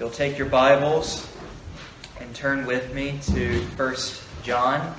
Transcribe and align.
You'll 0.00 0.08
take 0.08 0.38
your 0.38 0.48
Bibles 0.48 1.28
and 2.20 2.34
turn 2.34 2.64
with 2.64 2.94
me 2.94 3.18
to 3.34 3.60
1 3.76 3.94
John. 4.42 4.94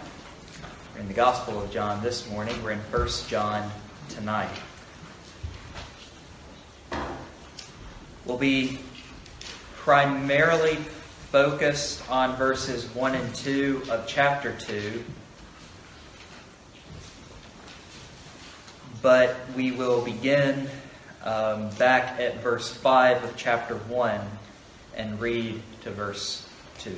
We're 0.93 1.01
in 1.01 1.07
the 1.07 1.15
Gospel 1.15 1.59
of 1.59 1.71
John 1.71 2.03
this 2.03 2.29
morning. 2.29 2.53
We're 2.63 2.73
in 2.73 2.79
1 2.81 3.07
John 3.27 3.67
tonight. 4.09 4.51
We'll 8.25 8.37
be 8.37 8.77
primarily 9.77 10.75
focused 11.31 12.07
on 12.07 12.35
verses 12.35 12.85
1 12.93 13.15
and 13.15 13.33
2 13.33 13.81
of 13.89 14.05
chapter 14.05 14.55
2. 14.55 15.03
But 19.01 19.35
we 19.55 19.71
will 19.71 20.03
begin 20.03 20.69
um, 21.23 21.71
back 21.79 22.19
at 22.19 22.43
verse 22.43 22.71
5 22.71 23.23
of 23.23 23.35
chapter 23.35 23.77
1 23.77 24.21
and 24.95 25.19
read 25.19 25.61
to 25.83 25.91
verse 25.91 26.47
2. 26.79 26.95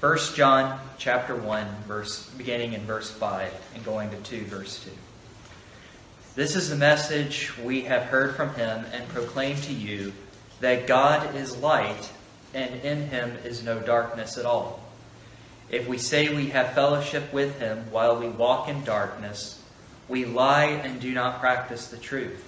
1 0.00 0.18
John 0.34 0.78
chapter 0.96 1.34
1 1.34 1.66
verse 1.86 2.30
beginning 2.30 2.72
in 2.72 2.82
verse 2.82 3.10
5 3.10 3.52
and 3.74 3.84
going 3.84 4.10
to 4.10 4.16
2 4.18 4.44
verse 4.44 4.84
2. 4.84 4.90
This 6.36 6.54
is 6.54 6.70
the 6.70 6.76
message 6.76 7.56
we 7.58 7.82
have 7.82 8.04
heard 8.04 8.36
from 8.36 8.54
him 8.54 8.84
and 8.92 9.08
proclaim 9.08 9.56
to 9.62 9.72
you 9.72 10.12
that 10.60 10.86
God 10.86 11.34
is 11.34 11.56
light 11.56 12.12
and 12.54 12.80
in 12.82 13.08
him 13.08 13.36
is 13.44 13.64
no 13.64 13.80
darkness 13.80 14.38
at 14.38 14.46
all. 14.46 14.80
If 15.70 15.86
we 15.86 15.98
say 15.98 16.34
we 16.34 16.50
have 16.50 16.72
fellowship 16.72 17.32
with 17.32 17.58
him 17.58 17.90
while 17.90 18.18
we 18.18 18.28
walk 18.28 18.68
in 18.68 18.84
darkness, 18.84 19.62
we 20.08 20.24
lie 20.24 20.66
and 20.66 21.00
do 21.00 21.12
not 21.12 21.40
practice 21.40 21.88
the 21.88 21.98
truth. 21.98 22.47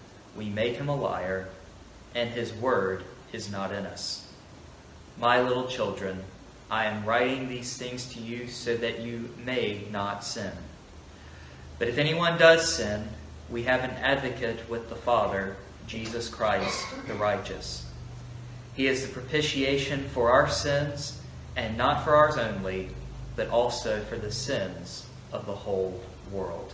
we 0.41 0.49
make 0.49 0.75
him 0.75 0.89
a 0.89 0.95
liar, 0.95 1.47
and 2.15 2.31
his 2.31 2.51
word 2.51 3.03
is 3.31 3.51
not 3.51 3.71
in 3.71 3.85
us. 3.85 4.27
My 5.19 5.39
little 5.39 5.67
children, 5.67 6.23
I 6.71 6.85
am 6.85 7.05
writing 7.05 7.47
these 7.47 7.77
things 7.77 8.11
to 8.15 8.19
you 8.19 8.47
so 8.47 8.75
that 8.77 9.01
you 9.01 9.29
may 9.45 9.83
not 9.91 10.23
sin. 10.23 10.51
But 11.77 11.89
if 11.89 11.99
anyone 11.99 12.39
does 12.39 12.73
sin, 12.73 13.07
we 13.51 13.61
have 13.63 13.83
an 13.83 13.91
advocate 13.91 14.67
with 14.67 14.89
the 14.89 14.95
Father, 14.95 15.57
Jesus 15.85 16.27
Christ, 16.27 16.87
the 17.07 17.13
righteous. 17.13 17.85
He 18.73 18.87
is 18.87 19.05
the 19.05 19.13
propitiation 19.13 20.09
for 20.09 20.31
our 20.31 20.49
sins, 20.49 21.21
and 21.55 21.77
not 21.77 22.03
for 22.03 22.15
ours 22.15 22.39
only, 22.39 22.89
but 23.35 23.49
also 23.49 24.01
for 24.05 24.17
the 24.17 24.31
sins 24.31 25.05
of 25.31 25.45
the 25.45 25.53
whole 25.53 26.01
world. 26.31 26.73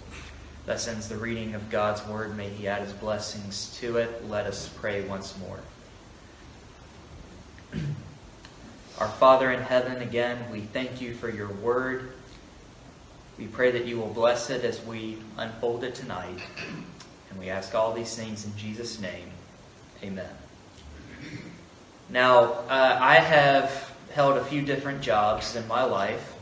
Thus 0.68 0.88
ends 0.90 1.08
the 1.08 1.16
reading 1.16 1.56
of 1.56 1.70
God's 1.70 2.06
word. 2.06 2.36
May 2.36 2.50
He 2.50 2.68
add 2.68 2.82
His 2.82 2.92
blessings 2.92 3.76
to 3.80 3.96
it. 4.00 4.28
Let 4.28 4.48
us 4.48 4.68
pray 4.68 5.02
once 5.02 5.34
more. 5.40 5.60
Our 9.00 9.08
Father 9.08 9.50
in 9.50 9.62
heaven, 9.62 10.02
again, 10.02 10.38
we 10.52 10.60
thank 10.60 11.00
you 11.00 11.14
for 11.14 11.30
your 11.30 11.48
word. 11.48 12.12
We 13.40 13.48
pray 13.48 13.72
that 13.72 13.86
you 13.86 13.98
will 13.98 14.10
bless 14.10 14.50
it 14.50 14.66
as 14.66 14.84
we 14.84 15.20
unfold 15.38 15.86
it 15.86 15.96
tonight. 15.96 16.42
And 17.30 17.40
we 17.40 17.50
ask 17.50 17.74
all 17.74 17.94
these 17.94 18.14
things 18.14 18.46
in 18.46 18.54
Jesus' 18.58 19.00
name. 19.00 19.30
Amen. 20.04 20.36
Now, 22.10 22.44
uh, 22.68 22.98
I 23.00 23.16
have 23.16 23.90
held 24.12 24.36
a 24.36 24.44
few 24.44 24.64
different 24.64 25.00
jobs 25.00 25.56
in 25.56 25.66
my 25.70 25.86
life, 25.86 26.34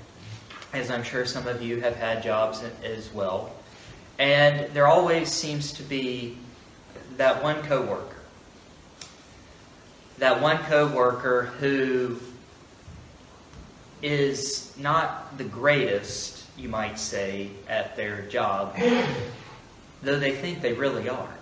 as 0.74 0.90
I'm 0.90 1.04
sure 1.04 1.28
some 1.28 1.48
of 1.48 1.62
you 1.62 1.80
have 1.82 1.96
had 1.96 2.24
jobs 2.24 2.64
as 2.84 3.14
well. 3.14 3.55
And 4.18 4.74
there 4.74 4.88
always 4.88 5.30
seems 5.30 5.74
to 5.74 5.84
be 5.84 6.38
that 7.18 7.44
one 7.44 7.62
coworker. 7.64 8.16
That 10.20 10.42
one 10.42 10.58
coworker 10.60 11.44
who 11.60 12.20
is 14.02 14.74
not 14.78 15.38
the 15.38 15.44
greatest, 15.44 16.46
you 16.58 16.70
might 16.70 16.98
say, 17.00 17.50
at 17.68 17.96
their 17.96 18.22
job, 18.24 18.78
though 20.02 20.20
they 20.20 20.32
think 20.32 20.62
they 20.62 20.74
really 20.74 21.10
are. 21.10 21.34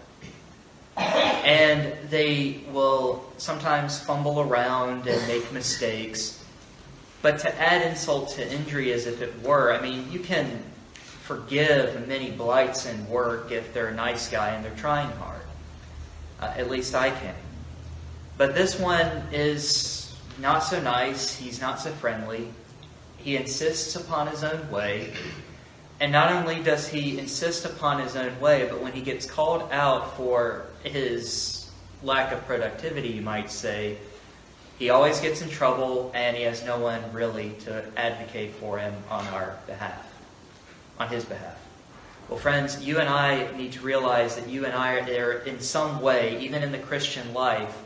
And 0.98 1.94
they 2.10 2.64
will 2.72 3.32
sometimes 3.38 4.00
fumble 4.00 4.40
around 4.40 5.08
and 5.08 5.28
make 5.28 5.52
mistakes. 5.52 6.44
But 7.22 7.40
to 7.40 7.62
add 7.62 7.86
insult 7.86 8.30
to 8.32 8.52
injury 8.52 8.92
as 8.94 9.06
if 9.06 9.22
it 9.22 9.42
were, 9.42 9.74
I 9.74 9.82
mean, 9.82 10.12
you 10.12 10.20
can 10.20 10.64
forgive 11.24 12.06
many 12.06 12.32
blights 12.32 12.86
in 12.86 13.08
work 13.08 13.50
if 13.50 13.74
they're 13.74 13.88
a 13.88 13.96
nice 13.96 14.30
guy 14.30 14.50
and 14.50 14.64
they're 14.64 14.76
trying 14.76 15.10
hard. 15.12 15.42
Uh, 16.42 16.54
at 16.58 16.70
least 16.70 16.94
I 16.94 17.12
can. 17.12 17.36
But 18.38 18.56
this 18.56 18.78
one 18.78 19.08
is 19.32 20.14
not 20.40 20.60
so 20.60 20.82
nice. 20.82 21.34
He's 21.34 21.62
not 21.62 21.80
so 21.80 21.92
friendly. 21.92 22.50
He 23.18 23.38
insists 23.38 23.96
upon 23.96 24.28
his 24.28 24.44
own 24.44 24.70
way. 24.70 25.14
And 26.02 26.12
not 26.12 26.30
only 26.30 26.62
does 26.62 26.90
he 26.90 27.18
insist 27.18 27.64
upon 27.64 28.02
his 28.02 28.18
own 28.18 28.38
way, 28.42 28.68
but 28.70 28.82
when 28.82 28.92
he 28.92 29.02
gets 29.02 29.26
called 29.26 29.72
out 29.72 30.18
for 30.18 30.66
his 30.84 31.72
lack 32.04 32.34
of 32.34 32.46
productivity, 32.46 33.10
you 33.10 33.22
might 33.22 33.50
say, 33.50 33.98
he 34.78 34.90
always 34.90 35.22
gets 35.22 35.42
in 35.42 35.50
trouble 35.50 36.12
and 36.14 36.36
he 36.36 36.44
has 36.44 36.66
no 36.66 36.80
one 36.80 37.02
really 37.14 37.52
to 37.62 37.86
advocate 37.96 38.56
for 38.56 38.78
him 38.78 38.94
on 39.10 39.26
our 39.28 39.56
behalf 39.68 40.13
on 41.00 41.10
his 41.10 41.26
behalf. 41.26 41.58
Well, 42.30 42.40
friends, 42.40 42.84
you 42.84 43.00
and 43.00 43.10
I 43.10 43.52
need 43.58 43.74
to 43.74 43.82
realize 43.82 44.36
that 44.38 44.48
you 44.48 44.66
and 44.66 44.74
I 44.74 44.94
are 44.94 45.06
there 45.06 45.40
in 45.40 45.60
some 45.60 46.02
way, 46.02 46.40
even 46.40 46.64
in 46.64 46.72
the 46.72 46.80
Christian 46.80 47.34
life, 47.34 47.78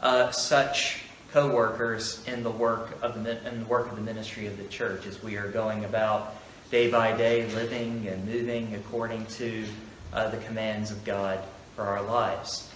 uh, 0.00 0.30
such 0.30 1.02
co-workers 1.32 2.24
in 2.26 2.42
the 2.42 2.50
work 2.50 2.98
of 3.02 3.22
the 3.22 3.46
in 3.46 3.60
the 3.60 3.66
work 3.66 3.90
of 3.90 3.96
the 3.96 4.02
ministry 4.02 4.46
of 4.46 4.56
the 4.56 4.64
church 4.64 5.06
as 5.06 5.22
we 5.22 5.36
are 5.36 5.50
going 5.50 5.84
about 5.84 6.36
day 6.70 6.90
by 6.90 7.16
day, 7.16 7.46
living 7.54 8.06
and 8.08 8.24
moving 8.26 8.74
according 8.74 9.26
to 9.26 9.64
uh, 10.12 10.28
the 10.28 10.38
commands 10.38 10.90
of 10.90 11.04
God 11.04 11.40
for 11.76 11.82
our 11.82 12.02
lives. 12.02 12.70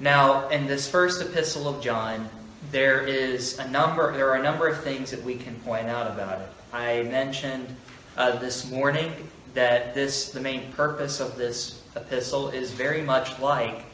Now, 0.00 0.48
in 0.48 0.66
this 0.66 0.88
first 0.88 1.22
epistle 1.22 1.68
of 1.68 1.82
John, 1.82 2.28
there 2.70 3.06
is 3.06 3.58
a 3.58 3.68
number. 3.68 4.12
There 4.12 4.30
are 4.30 4.36
a 4.36 4.42
number 4.42 4.68
of 4.68 4.82
things 4.82 5.10
that 5.10 5.22
we 5.22 5.36
can 5.36 5.54
point 5.60 5.86
out 5.86 6.06
about 6.06 6.40
it. 6.40 6.48
I 6.72 7.02
mentioned 7.04 7.74
uh, 8.16 8.38
this 8.38 8.70
morning 8.70 9.12
that 9.54 9.94
this 9.94 10.30
the 10.30 10.40
main 10.40 10.72
purpose 10.72 11.20
of 11.20 11.36
this 11.36 11.82
epistle 11.96 12.48
is 12.48 12.70
very 12.72 13.02
much 13.02 13.38
like 13.38 13.84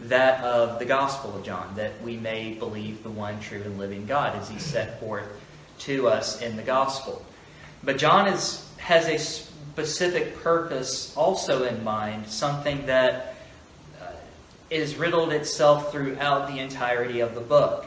that 0.00 0.42
of 0.44 0.78
the 0.78 0.84
Gospel 0.84 1.36
of 1.36 1.44
John, 1.44 1.74
that 1.74 2.00
we 2.02 2.16
may 2.16 2.54
believe 2.54 3.02
the 3.02 3.10
one 3.10 3.40
true 3.40 3.62
and 3.62 3.78
living 3.78 4.06
God 4.06 4.36
as 4.36 4.48
he 4.48 4.58
set 4.58 5.00
forth 5.00 5.26
to 5.80 6.08
us 6.08 6.40
in 6.40 6.56
the 6.56 6.62
Gospel. 6.62 7.24
But 7.82 7.98
John 7.98 8.28
is, 8.28 8.68
has 8.78 9.06
a 9.08 9.18
specific 9.18 10.40
purpose 10.40 11.16
also 11.16 11.64
in 11.64 11.82
mind, 11.82 12.28
something 12.28 12.86
that 12.86 13.34
uh, 14.00 14.06
is 14.70 14.96
riddled 14.96 15.32
itself 15.32 15.90
throughout 15.90 16.48
the 16.48 16.58
entirety 16.60 17.20
of 17.20 17.34
the 17.34 17.40
book. 17.40 17.86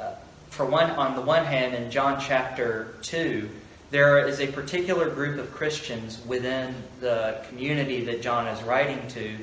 Uh, 0.00 0.12
for 0.48 0.64
one, 0.64 0.90
on 0.90 1.14
the 1.16 1.22
one 1.22 1.44
hand, 1.44 1.74
in 1.74 1.90
John 1.90 2.18
chapter 2.18 2.94
2, 3.02 3.48
there 3.90 4.26
is 4.26 4.40
a 4.40 4.48
particular 4.48 5.08
group 5.10 5.38
of 5.38 5.52
Christians 5.52 6.20
within 6.26 6.74
the 7.00 7.44
community 7.48 8.04
that 8.04 8.22
John 8.22 8.46
is 8.48 8.62
writing 8.62 9.06
to 9.08 9.36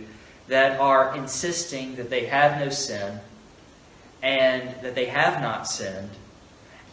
that 0.47 0.79
are 0.79 1.15
insisting 1.15 1.95
that 1.95 2.09
they 2.09 2.25
have 2.25 2.59
no 2.59 2.69
sin 2.69 3.19
and 4.21 4.69
that 4.81 4.95
they 4.95 5.05
have 5.05 5.41
not 5.41 5.67
sinned. 5.67 6.09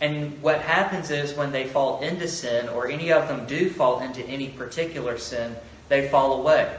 And 0.01 0.41
what 0.43 0.61
happens 0.63 1.11
is 1.11 1.35
when 1.35 1.53
they 1.53 1.67
fall 1.67 2.01
into 2.01 2.27
sin, 2.27 2.69
or 2.71 2.89
any 2.89 3.13
of 3.13 3.29
them 3.29 3.47
do 3.47 3.69
fall 3.69 4.01
into 4.01 4.25
any 4.25 4.49
particular 4.49 5.19
sin, 5.19 5.55
they 5.89 6.09
fall 6.09 6.41
away. 6.41 6.75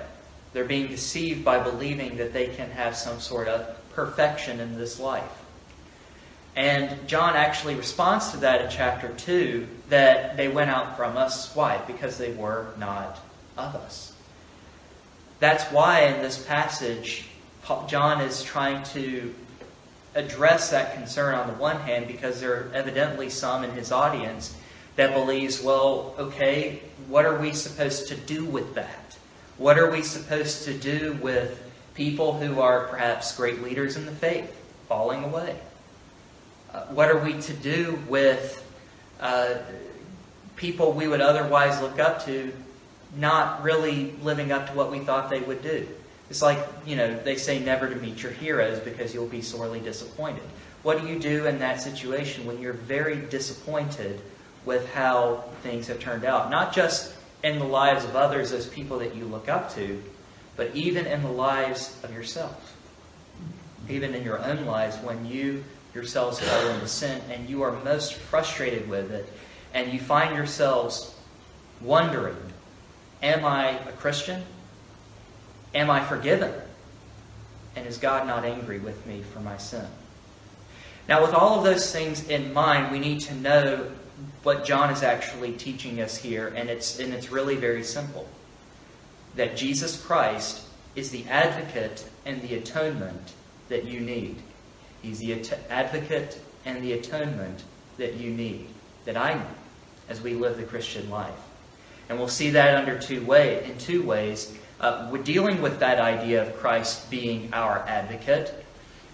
They're 0.53 0.65
being 0.65 0.88
deceived 0.88 1.45
by 1.45 1.59
believing 1.59 2.18
that 2.18 2.33
they 2.33 2.47
can 2.47 2.71
have 2.71 2.95
some 2.95 3.19
sort 3.19 3.47
of 3.47 3.77
perfection 3.94 4.59
in 4.59 4.77
this 4.77 5.00
life. 5.00 5.41
And 6.56 7.07
John 7.07 7.36
actually 7.36 7.75
responds 7.75 8.31
to 8.31 8.38
that 8.38 8.62
in 8.62 8.69
chapter 8.69 9.09
2 9.09 9.68
that 9.89 10.36
they 10.36 10.50
went 10.50 10.69
out 10.69 10.98
from 10.98 11.18
us. 11.18 11.56
Why? 11.56 11.77
Because 11.88 12.18
they 12.18 12.33
were 12.33 12.68
not 12.77 13.19
of 13.57 13.75
us. 13.75 14.13
That's 15.39 15.63
why 15.65 16.01
in 16.01 16.21
this 16.21 16.44
passage, 16.44 17.27
John 17.88 18.21
is 18.21 18.44
trying 18.44 18.83
to 18.86 19.33
address 20.13 20.71
that 20.71 20.94
concern 20.94 21.36
on 21.36 21.48
the 21.48 21.53
one 21.53 21.77
hand 21.77 22.07
because 22.07 22.42
there 22.42 22.54
are 22.54 22.71
evidently 22.74 23.30
some 23.30 23.63
in 23.63 23.71
his 23.71 23.92
audience 23.92 24.56
that 24.97 25.13
believes, 25.13 25.63
well, 25.63 26.13
okay, 26.19 26.81
what 27.07 27.25
are 27.25 27.39
we 27.39 27.54
supposed 27.54 28.09
to 28.09 28.15
do 28.15 28.44
with 28.44 28.75
that? 28.75 29.18
What 29.57 29.80
are 29.80 29.89
we 29.89 30.01
supposed 30.01 30.65
to 30.65 30.74
do 30.74 31.18
with 31.21 31.62
people 31.94 32.38
who 32.38 32.59
are 32.59 32.88
perhaps 32.88 33.36
great 33.36 33.62
leaders 33.62 33.95
in 33.95 34.06
the 34.06 34.12
faith 34.12 34.54
falling 34.89 35.24
away? 35.24 35.57
Uh, 36.73 36.85
what 36.85 37.09
are 37.09 37.18
we 37.18 37.33
to 37.33 37.53
do 37.53 38.00
with 38.07 38.65
uh, 39.19 39.56
people 40.56 40.94
we 40.94 41.07
would 41.07 41.21
otherwise 41.21 41.81
look 41.81 42.00
up 42.00 42.23
to 42.25 42.53
not 43.18 43.62
really 43.62 44.13
living 44.23 44.51
up 44.51 44.68
to 44.69 44.73
what 44.73 44.89
we 44.89 45.00
thought 45.00 45.29
they 45.29 45.41
would 45.41 45.62
do? 45.62 45.88
It's 46.29 46.41
like, 46.41 46.59
you 46.85 46.95
know, 46.95 47.13
they 47.23 47.35
say 47.35 47.59
never 47.59 47.89
to 47.89 47.95
meet 47.97 48.23
your 48.23 48.31
heroes 48.31 48.79
because 48.79 49.13
you'll 49.13 49.27
be 49.27 49.41
sorely 49.41 49.81
disappointed. 49.81 50.44
What 50.81 51.01
do 51.01 51.07
you 51.07 51.19
do 51.19 51.45
in 51.45 51.59
that 51.59 51.81
situation 51.81 52.45
when 52.45 52.62
you're 52.62 52.71
very 52.71 53.18
disappointed 53.18 54.21
with 54.63 54.89
how 54.94 55.44
things 55.62 55.88
have 55.88 56.00
turned 56.00 56.23
out? 56.23 56.50
Not 56.50 56.73
just 56.73 57.13
in 57.44 57.59
the 57.59 57.65
lives 57.65 58.06
of 58.06 58.15
others 58.15 58.53
as 58.53 58.65
people 58.65 59.00
that 59.00 59.13
you 59.13 59.25
look 59.25 59.50
up 59.50 59.73
to, 59.75 60.01
but 60.56 60.73
even 60.73 61.06
in 61.06 61.21
the 61.21 61.31
lives 61.31 62.00
of 62.03 62.13
yourself. 62.13 62.77
Even 63.89 64.15
in 64.15 64.23
your 64.23 64.39
own 64.39 64.65
lives 64.65 64.95
when 64.97 65.25
you 65.25 65.65
yourselves 65.94 66.40
fall 66.40 66.68
into 66.70 66.88
sin 66.88 67.22
and 67.30 67.50
you 67.50 67.62
are 67.64 67.72
most 67.84 68.14
frustrated 68.14 68.90
with 68.90 69.12
it 69.12 69.32
and 69.74 69.92
you 69.92 70.00
find 70.00 70.36
yourselves 70.36 71.16
wondering, 71.82 72.38
am 73.22 73.46
I 73.46 73.70
a 73.70 73.92
Christian? 73.94 74.44
Am 75.74 75.90
I 75.90 76.04
forgiven? 76.04 76.54
And 77.76 77.88
is 77.88 77.98
God 77.98 78.28
not 78.28 78.44
angry 78.44 78.80
with 78.80 79.06
me 79.06 79.22
for 79.34 79.40
my 79.40 79.58
sin? 79.58 79.86
Now, 81.08 81.22
with 81.22 81.34
all 81.34 81.58
of 81.58 81.64
those 81.64 81.92
things 81.92 82.28
in 82.28 82.54
mind, 82.54 82.92
we 82.92 83.00
need 83.00 83.22
to 83.22 83.36
know 83.36 83.90
what 84.44 84.66
John 84.66 84.92
is 84.92 85.04
actually 85.04 85.54
teaching 85.54 86.02
us 86.02 86.18
here, 86.18 86.54
and 86.56 86.70
it's, 86.70 87.00
and 87.00 87.14
it's 87.14 87.32
really 87.32 87.56
very 87.56 87.84
simple 87.84 88.28
that 89.36 89.56
Jesus 89.56 90.02
Christ 90.04 90.66
is 90.96 91.10
the 91.12 91.26
advocate 91.30 92.06
and 92.26 92.42
the 92.42 92.56
atonement 92.56 93.34
that 93.70 93.86
you 93.86 94.00
need. 94.00 94.36
He's 95.01 95.19
the 95.19 95.42
advocate 95.69 96.39
and 96.65 96.83
the 96.83 96.94
atonement 96.94 97.63
that 97.98 98.15
you 98.15 98.31
need, 98.31 98.68
that 99.06 99.18
I 99.18 99.33
need, 99.36 99.44
as 100.09 100.21
we 100.21 100.33
live 100.33 100.57
the 100.57 100.63
Christian 100.63 101.09
life. 101.09 101.33
And 102.09 102.19
we'll 102.19 102.27
see 102.27 102.51
that 102.51 102.75
under 102.75 103.00
two 103.00 103.24
way, 103.25 103.63
in 103.63 103.77
two 103.77 104.03
ways. 104.03 104.57
Uh, 104.80 105.07
we're 105.12 105.24
dealing 105.24 105.62
with 105.62 105.80
that 105.80 106.00
idea 106.00 106.42
of 106.42 106.57
Christ 106.57 107.09
being 107.09 107.53
our 107.53 107.80
advocate, 107.88 108.65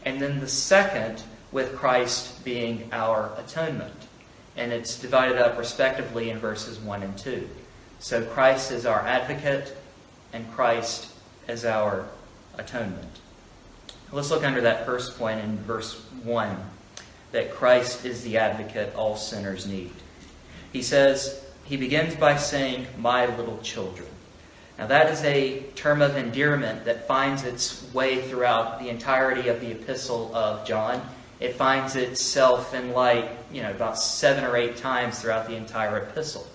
and 0.06 0.22
then 0.22 0.40
the 0.40 0.48
second 0.48 1.22
with 1.52 1.76
Christ 1.76 2.44
being 2.44 2.90
our 2.92 3.32
atonement. 3.38 4.08
And 4.56 4.74
it's 4.74 5.00
divided 5.00 5.38
up 5.38 5.58
respectively 5.58 6.30
in 6.30 6.40
verses 6.40 6.80
1 6.80 7.04
and 7.04 7.18
2. 7.18 7.48
So 8.00 8.24
Christ 8.26 8.72
is 8.72 8.86
our 8.86 9.02
advocate, 9.02 9.76
and 10.34 10.52
Christ 10.54 11.12
is 11.48 11.66
our 11.66 12.08
atonement. 12.58 13.17
Let's 14.12 14.32
look 14.32 14.46
under 14.46 14.62
that 14.62 14.86
first 14.86 15.18
point 15.18 15.42
in 15.42 15.58
verse 15.60 15.96
1 16.24 16.56
that 17.34 17.52
Christ 17.54 18.06
is 18.06 18.24
the 18.24 18.38
advocate 18.38 18.96
all 18.96 19.18
sinners 19.18 19.68
need. 19.68 19.92
He 20.72 20.82
says, 20.82 21.44
he 21.66 21.76
begins 21.76 22.16
by 22.16 22.38
saying, 22.38 22.88
My 22.98 23.26
little 23.36 23.58
children. 23.58 24.08
Now, 24.78 24.88
that 24.88 25.12
is 25.12 25.22
a 25.24 25.62
term 25.76 26.02
of 26.02 26.16
endearment 26.16 26.86
that 26.86 27.08
finds 27.08 27.44
its 27.44 27.92
way 27.94 28.22
throughout 28.22 28.80
the 28.80 28.90
entirety 28.90 29.50
of 29.50 29.60
the 29.60 29.72
epistle 29.72 30.34
of 30.34 30.66
John. 30.66 31.02
It 31.40 31.56
finds 31.56 31.96
itself 31.96 32.74
in 32.74 32.94
light, 32.94 33.30
you 33.52 33.62
know, 33.62 33.72
about 33.72 33.98
seven 33.98 34.46
or 34.46 34.56
eight 34.56 34.78
times 34.78 35.20
throughout 35.20 35.48
the 35.48 35.56
entire 35.56 35.98
epistle. 35.98 36.48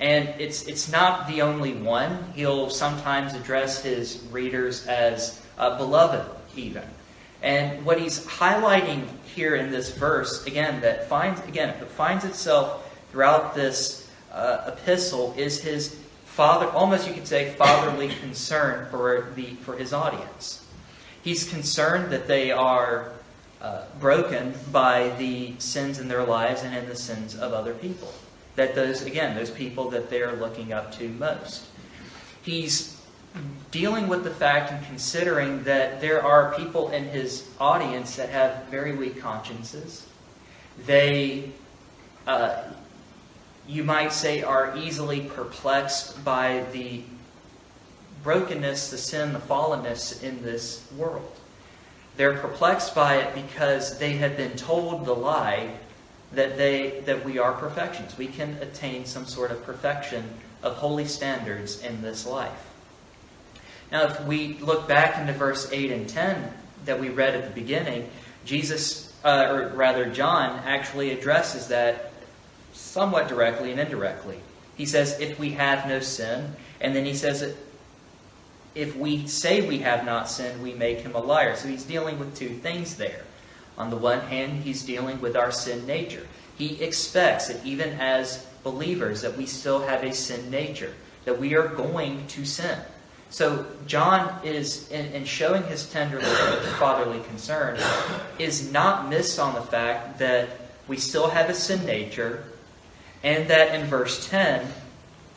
And 0.00 0.28
it's, 0.40 0.62
it's 0.66 0.90
not 0.90 1.28
the 1.28 1.42
only 1.42 1.74
one. 1.74 2.32
He'll 2.34 2.70
sometimes 2.70 3.34
address 3.34 3.82
his 3.82 4.26
readers 4.32 4.86
as 4.86 5.40
uh, 5.58 5.76
beloved, 5.76 6.37
even. 6.58 6.84
And 7.42 7.84
what 7.84 8.00
he's 8.00 8.24
highlighting 8.26 9.06
here 9.34 9.54
in 9.54 9.70
this 9.70 9.94
verse, 9.96 10.44
again, 10.46 10.80
that 10.80 11.08
finds, 11.08 11.40
again, 11.46 11.70
it 11.70 11.88
finds 11.88 12.24
itself 12.24 12.84
throughout 13.12 13.54
this 13.54 14.10
uh, 14.32 14.64
epistle 14.66 15.34
is 15.36 15.60
his 15.60 15.96
father, 16.24 16.68
almost 16.70 17.06
you 17.06 17.14
could 17.14 17.26
say, 17.26 17.50
fatherly 17.52 18.08
concern 18.20 18.88
for, 18.90 19.32
the, 19.36 19.54
for 19.56 19.76
his 19.76 19.92
audience. 19.92 20.66
He's 21.22 21.48
concerned 21.48 22.12
that 22.12 22.26
they 22.26 22.50
are 22.50 23.12
uh, 23.60 23.84
broken 24.00 24.54
by 24.72 25.10
the 25.18 25.54
sins 25.58 25.98
in 25.98 26.08
their 26.08 26.24
lives 26.24 26.62
and 26.62 26.74
in 26.76 26.88
the 26.88 26.96
sins 26.96 27.36
of 27.36 27.52
other 27.52 27.74
people. 27.74 28.12
That 28.56 28.74
those, 28.74 29.02
again, 29.02 29.36
those 29.36 29.50
people 29.50 29.90
that 29.90 30.10
they're 30.10 30.32
looking 30.32 30.72
up 30.72 30.92
to 30.98 31.08
most. 31.08 31.66
He's 32.42 32.97
dealing 33.70 34.08
with 34.08 34.24
the 34.24 34.30
fact 34.30 34.72
and 34.72 34.84
considering 34.86 35.62
that 35.64 36.00
there 36.00 36.22
are 36.22 36.54
people 36.54 36.90
in 36.90 37.04
his 37.04 37.48
audience 37.60 38.16
that 38.16 38.30
have 38.30 38.64
very 38.64 38.94
weak 38.94 39.20
consciences. 39.20 40.06
They, 40.86 41.50
uh, 42.26 42.64
you 43.66 43.84
might 43.84 44.12
say, 44.12 44.42
are 44.42 44.76
easily 44.76 45.20
perplexed 45.20 46.24
by 46.24 46.64
the 46.72 47.02
brokenness, 48.22 48.90
the 48.90 48.98
sin, 48.98 49.32
the 49.32 49.38
fallenness 49.38 50.22
in 50.22 50.42
this 50.42 50.86
world. 50.96 51.32
They're 52.16 52.38
perplexed 52.38 52.94
by 52.94 53.16
it 53.16 53.34
because 53.34 53.98
they 53.98 54.14
have 54.14 54.36
been 54.36 54.56
told 54.56 55.04
the 55.04 55.14
lie 55.14 55.74
that 56.32 56.56
they 56.58 57.00
that 57.06 57.24
we 57.24 57.38
are 57.38 57.52
perfections. 57.52 58.18
We 58.18 58.26
can 58.26 58.54
attain 58.60 59.06
some 59.06 59.24
sort 59.24 59.50
of 59.50 59.62
perfection 59.64 60.24
of 60.62 60.74
holy 60.74 61.06
standards 61.06 61.82
in 61.82 62.02
this 62.02 62.26
life. 62.26 62.67
Now, 63.90 64.04
if 64.04 64.24
we 64.24 64.54
look 64.54 64.86
back 64.86 65.18
into 65.18 65.32
verse 65.32 65.70
8 65.72 65.90
and 65.90 66.08
10 66.08 66.52
that 66.84 67.00
we 67.00 67.08
read 67.08 67.34
at 67.34 67.44
the 67.44 67.60
beginning, 67.60 68.10
Jesus, 68.44 69.14
uh, 69.24 69.48
or 69.50 69.68
rather 69.70 70.10
John, 70.10 70.60
actually 70.64 71.10
addresses 71.10 71.68
that 71.68 72.12
somewhat 72.72 73.28
directly 73.28 73.70
and 73.70 73.80
indirectly. 73.80 74.40
He 74.76 74.86
says, 74.86 75.18
if 75.20 75.38
we 75.38 75.50
have 75.50 75.88
no 75.88 76.00
sin, 76.00 76.54
and 76.80 76.94
then 76.94 77.04
he 77.04 77.14
says, 77.14 77.56
if 78.74 78.94
we 78.96 79.26
say 79.26 79.66
we 79.66 79.78
have 79.78 80.04
not 80.04 80.30
sinned, 80.30 80.62
we 80.62 80.74
make 80.74 81.00
him 81.00 81.14
a 81.14 81.20
liar. 81.20 81.56
So 81.56 81.68
he's 81.68 81.84
dealing 81.84 82.18
with 82.18 82.36
two 82.36 82.50
things 82.50 82.96
there. 82.96 83.24
On 83.76 83.90
the 83.90 83.96
one 83.96 84.20
hand, 84.20 84.62
he's 84.62 84.84
dealing 84.84 85.20
with 85.20 85.36
our 85.36 85.50
sin 85.50 85.86
nature. 85.86 86.26
He 86.56 86.82
expects 86.82 87.48
that 87.48 87.64
even 87.64 87.90
as 88.00 88.46
believers 88.62 89.22
that 89.22 89.36
we 89.36 89.46
still 89.46 89.80
have 89.80 90.04
a 90.04 90.12
sin 90.12 90.50
nature, 90.50 90.94
that 91.24 91.38
we 91.38 91.54
are 91.54 91.68
going 91.68 92.26
to 92.28 92.44
sin. 92.44 92.78
So 93.30 93.66
John 93.86 94.44
is, 94.44 94.90
in, 94.90 95.06
in 95.12 95.24
showing 95.24 95.62
his 95.64 95.90
tender 95.90 96.20
fatherly 96.78 97.20
concern, 97.24 97.78
is 98.38 98.72
not 98.72 99.08
missed 99.08 99.38
on 99.38 99.54
the 99.54 99.62
fact 99.62 100.18
that 100.18 100.48
we 100.86 100.96
still 100.96 101.28
have 101.28 101.50
a 101.50 101.54
sin 101.54 101.84
nature, 101.84 102.44
and 103.22 103.48
that 103.48 103.74
in 103.74 103.86
verse 103.86 104.28
10, 104.28 104.66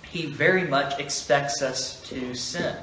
he 0.10 0.28
very 0.28 0.64
much 0.64 1.00
expects 1.00 1.62
us 1.62 2.02
to 2.04 2.34
sin. 2.34 2.76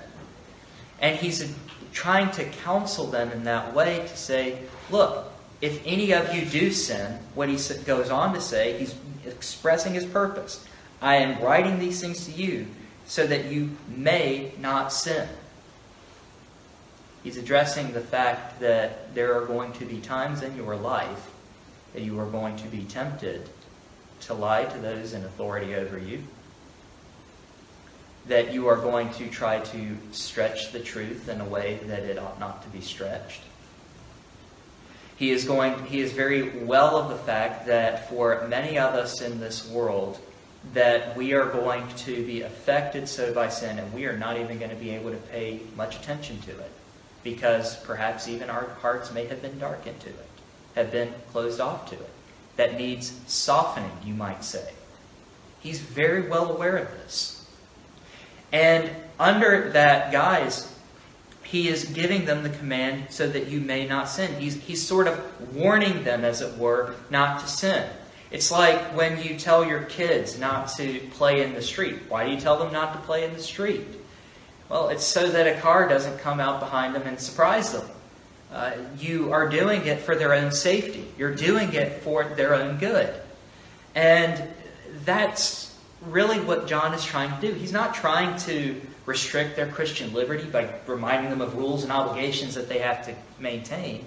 And 1.00 1.16
he's 1.16 1.54
trying 1.92 2.30
to 2.32 2.44
counsel 2.44 3.06
them 3.06 3.30
in 3.32 3.44
that 3.44 3.74
way 3.74 3.98
to 4.00 4.16
say, 4.16 4.58
look, 4.90 5.32
if 5.60 5.82
any 5.86 6.12
of 6.12 6.34
you 6.34 6.44
do 6.44 6.70
sin, 6.70 7.18
what 7.34 7.48
he 7.48 7.58
goes 7.84 8.10
on 8.10 8.34
to 8.34 8.40
say, 8.40 8.78
he's 8.78 8.94
expressing 9.26 9.94
his 9.94 10.04
purpose. 10.04 10.64
I 11.00 11.16
am 11.16 11.42
writing 11.42 11.78
these 11.78 12.00
things 12.00 12.26
to 12.26 12.32
you 12.32 12.66
so 13.08 13.26
that 13.26 13.46
you 13.46 13.70
may 13.88 14.52
not 14.60 14.92
sin. 14.92 15.28
He's 17.24 17.38
addressing 17.38 17.92
the 17.92 18.00
fact 18.00 18.60
that 18.60 19.14
there 19.14 19.34
are 19.36 19.46
going 19.46 19.72
to 19.74 19.84
be 19.84 19.98
times 20.00 20.42
in 20.42 20.54
your 20.56 20.76
life 20.76 21.30
that 21.94 22.02
you 22.02 22.18
are 22.20 22.26
going 22.26 22.56
to 22.56 22.68
be 22.68 22.84
tempted 22.84 23.48
to 24.20 24.34
lie 24.34 24.64
to 24.64 24.78
those 24.78 25.14
in 25.14 25.24
authority 25.24 25.74
over 25.74 25.98
you, 25.98 26.22
that 28.26 28.52
you 28.52 28.68
are 28.68 28.76
going 28.76 29.10
to 29.14 29.28
try 29.28 29.60
to 29.60 29.96
stretch 30.12 30.70
the 30.70 30.80
truth 30.80 31.28
in 31.28 31.40
a 31.40 31.44
way 31.44 31.80
that 31.84 32.02
it 32.02 32.18
ought 32.18 32.38
not 32.38 32.62
to 32.62 32.68
be 32.68 32.80
stretched. 32.80 33.40
He 35.16 35.30
is 35.30 35.44
going 35.44 35.82
he 35.86 36.00
is 36.00 36.12
very 36.12 36.50
well 36.60 36.96
of 36.96 37.08
the 37.08 37.16
fact 37.16 37.66
that 37.66 38.08
for 38.08 38.46
many 38.48 38.78
of 38.78 38.94
us 38.94 39.20
in 39.22 39.40
this 39.40 39.68
world 39.68 40.20
that 40.74 41.16
we 41.16 41.32
are 41.32 41.46
going 41.46 41.86
to 41.96 42.24
be 42.26 42.42
affected 42.42 43.08
so 43.08 43.32
by 43.32 43.48
sin 43.48 43.78
and 43.78 43.92
we 43.92 44.06
are 44.06 44.16
not 44.16 44.38
even 44.38 44.58
going 44.58 44.70
to 44.70 44.76
be 44.76 44.90
able 44.90 45.10
to 45.10 45.16
pay 45.16 45.60
much 45.76 45.96
attention 45.96 46.40
to 46.42 46.50
it 46.50 46.70
because 47.24 47.76
perhaps 47.84 48.28
even 48.28 48.50
our 48.50 48.68
hearts 48.80 49.12
may 49.12 49.26
have 49.26 49.40
been 49.42 49.58
darkened 49.58 49.98
to 50.00 50.08
it, 50.08 50.28
have 50.74 50.90
been 50.90 51.12
closed 51.30 51.60
off 51.60 51.88
to 51.90 51.94
it 51.94 52.10
that 52.56 52.76
needs 52.76 53.18
softening, 53.26 53.92
you 54.04 54.14
might 54.14 54.44
say. 54.44 54.72
He's 55.60 55.80
very 55.80 56.28
well 56.28 56.50
aware 56.50 56.76
of 56.76 56.90
this. 56.90 57.46
And 58.52 58.90
under 59.18 59.70
that 59.70 60.12
guise, 60.12 60.74
he 61.44 61.68
is 61.68 61.84
giving 61.84 62.24
them 62.24 62.42
the 62.42 62.50
command 62.50 63.06
so 63.10 63.28
that 63.28 63.46
you 63.46 63.60
may 63.60 63.86
not 63.86 64.08
sin. 64.08 64.38
He's, 64.40 64.56
he's 64.56 64.86
sort 64.86 65.06
of 65.06 65.54
warning 65.54 66.04
them, 66.04 66.24
as 66.24 66.40
it 66.40 66.58
were, 66.58 66.94
not 67.10 67.40
to 67.40 67.46
sin. 67.46 67.88
It's 68.30 68.50
like 68.50 68.78
when 68.94 69.22
you 69.22 69.38
tell 69.38 69.64
your 69.64 69.82
kids 69.84 70.38
not 70.38 70.68
to 70.76 71.00
play 71.12 71.42
in 71.42 71.54
the 71.54 71.62
street. 71.62 71.96
Why 72.08 72.26
do 72.26 72.30
you 72.30 72.40
tell 72.40 72.58
them 72.58 72.72
not 72.72 72.92
to 72.92 72.98
play 73.00 73.24
in 73.24 73.32
the 73.32 73.42
street? 73.42 73.86
Well, 74.68 74.90
it's 74.90 75.04
so 75.04 75.30
that 75.30 75.46
a 75.46 75.58
car 75.60 75.88
doesn't 75.88 76.18
come 76.18 76.40
out 76.40 76.60
behind 76.60 76.94
them 76.94 77.02
and 77.06 77.18
surprise 77.18 77.72
them. 77.72 77.88
Uh, 78.52 78.72
you 78.98 79.32
are 79.32 79.48
doing 79.48 79.86
it 79.86 80.00
for 80.00 80.14
their 80.14 80.34
own 80.34 80.52
safety. 80.52 81.06
You're 81.16 81.34
doing 81.34 81.72
it 81.72 82.02
for 82.02 82.24
their 82.24 82.54
own 82.54 82.78
good. 82.78 83.14
And 83.94 84.42
that's 85.04 85.74
really 86.02 86.40
what 86.40 86.66
John 86.66 86.92
is 86.94 87.04
trying 87.04 87.34
to 87.40 87.46
do. 87.46 87.54
He's 87.54 87.72
not 87.72 87.94
trying 87.94 88.38
to 88.40 88.80
restrict 89.06 89.56
their 89.56 89.68
Christian 89.68 90.12
liberty 90.12 90.44
by 90.44 90.68
reminding 90.86 91.30
them 91.30 91.40
of 91.40 91.56
rules 91.56 91.82
and 91.82 91.90
obligations 91.90 92.54
that 92.54 92.68
they 92.68 92.78
have 92.78 93.06
to 93.06 93.14
maintain. 93.38 94.04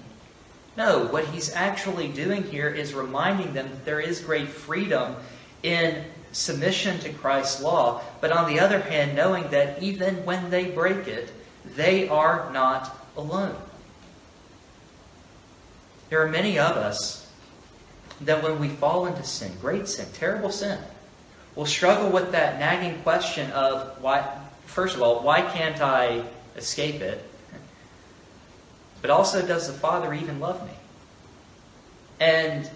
No, 0.77 1.05
what 1.07 1.25
he's 1.25 1.53
actually 1.53 2.07
doing 2.07 2.43
here 2.43 2.69
is 2.69 2.93
reminding 2.93 3.53
them 3.53 3.69
that 3.69 3.85
there 3.85 3.99
is 3.99 4.21
great 4.21 4.47
freedom 4.47 5.15
in 5.63 6.05
submission 6.31 6.97
to 6.99 7.11
Christ's 7.11 7.61
law, 7.61 8.01
but 8.21 8.31
on 8.31 8.51
the 8.51 8.59
other 8.59 8.79
hand, 8.79 9.15
knowing 9.15 9.49
that 9.49 9.83
even 9.83 10.23
when 10.25 10.49
they 10.49 10.65
break 10.71 11.07
it, 11.07 11.31
they 11.75 12.07
are 12.07 12.49
not 12.53 13.05
alone. 13.17 13.55
There 16.09 16.21
are 16.21 16.29
many 16.29 16.57
of 16.57 16.77
us 16.77 17.29
that 18.21 18.43
when 18.43 18.59
we 18.59 18.69
fall 18.69 19.07
into 19.07 19.23
sin, 19.23 19.51
great 19.61 19.87
sin, 19.87 20.07
terrible 20.13 20.51
sin, 20.51 20.79
will 21.55 21.65
struggle 21.65 22.09
with 22.09 22.31
that 22.31 22.59
nagging 22.59 23.01
question 23.01 23.51
of 23.51 24.01
why, 24.01 24.39
first 24.65 24.95
of 24.95 25.01
all, 25.01 25.21
why 25.21 25.41
can't 25.41 25.81
I 25.81 26.23
escape 26.55 27.01
it? 27.01 27.25
But 29.01 29.09
also, 29.09 29.45
does 29.45 29.67
the 29.67 29.73
Father 29.73 30.13
even 30.13 30.39
love 30.39 30.65
me? 30.65 30.73
And 32.19 32.69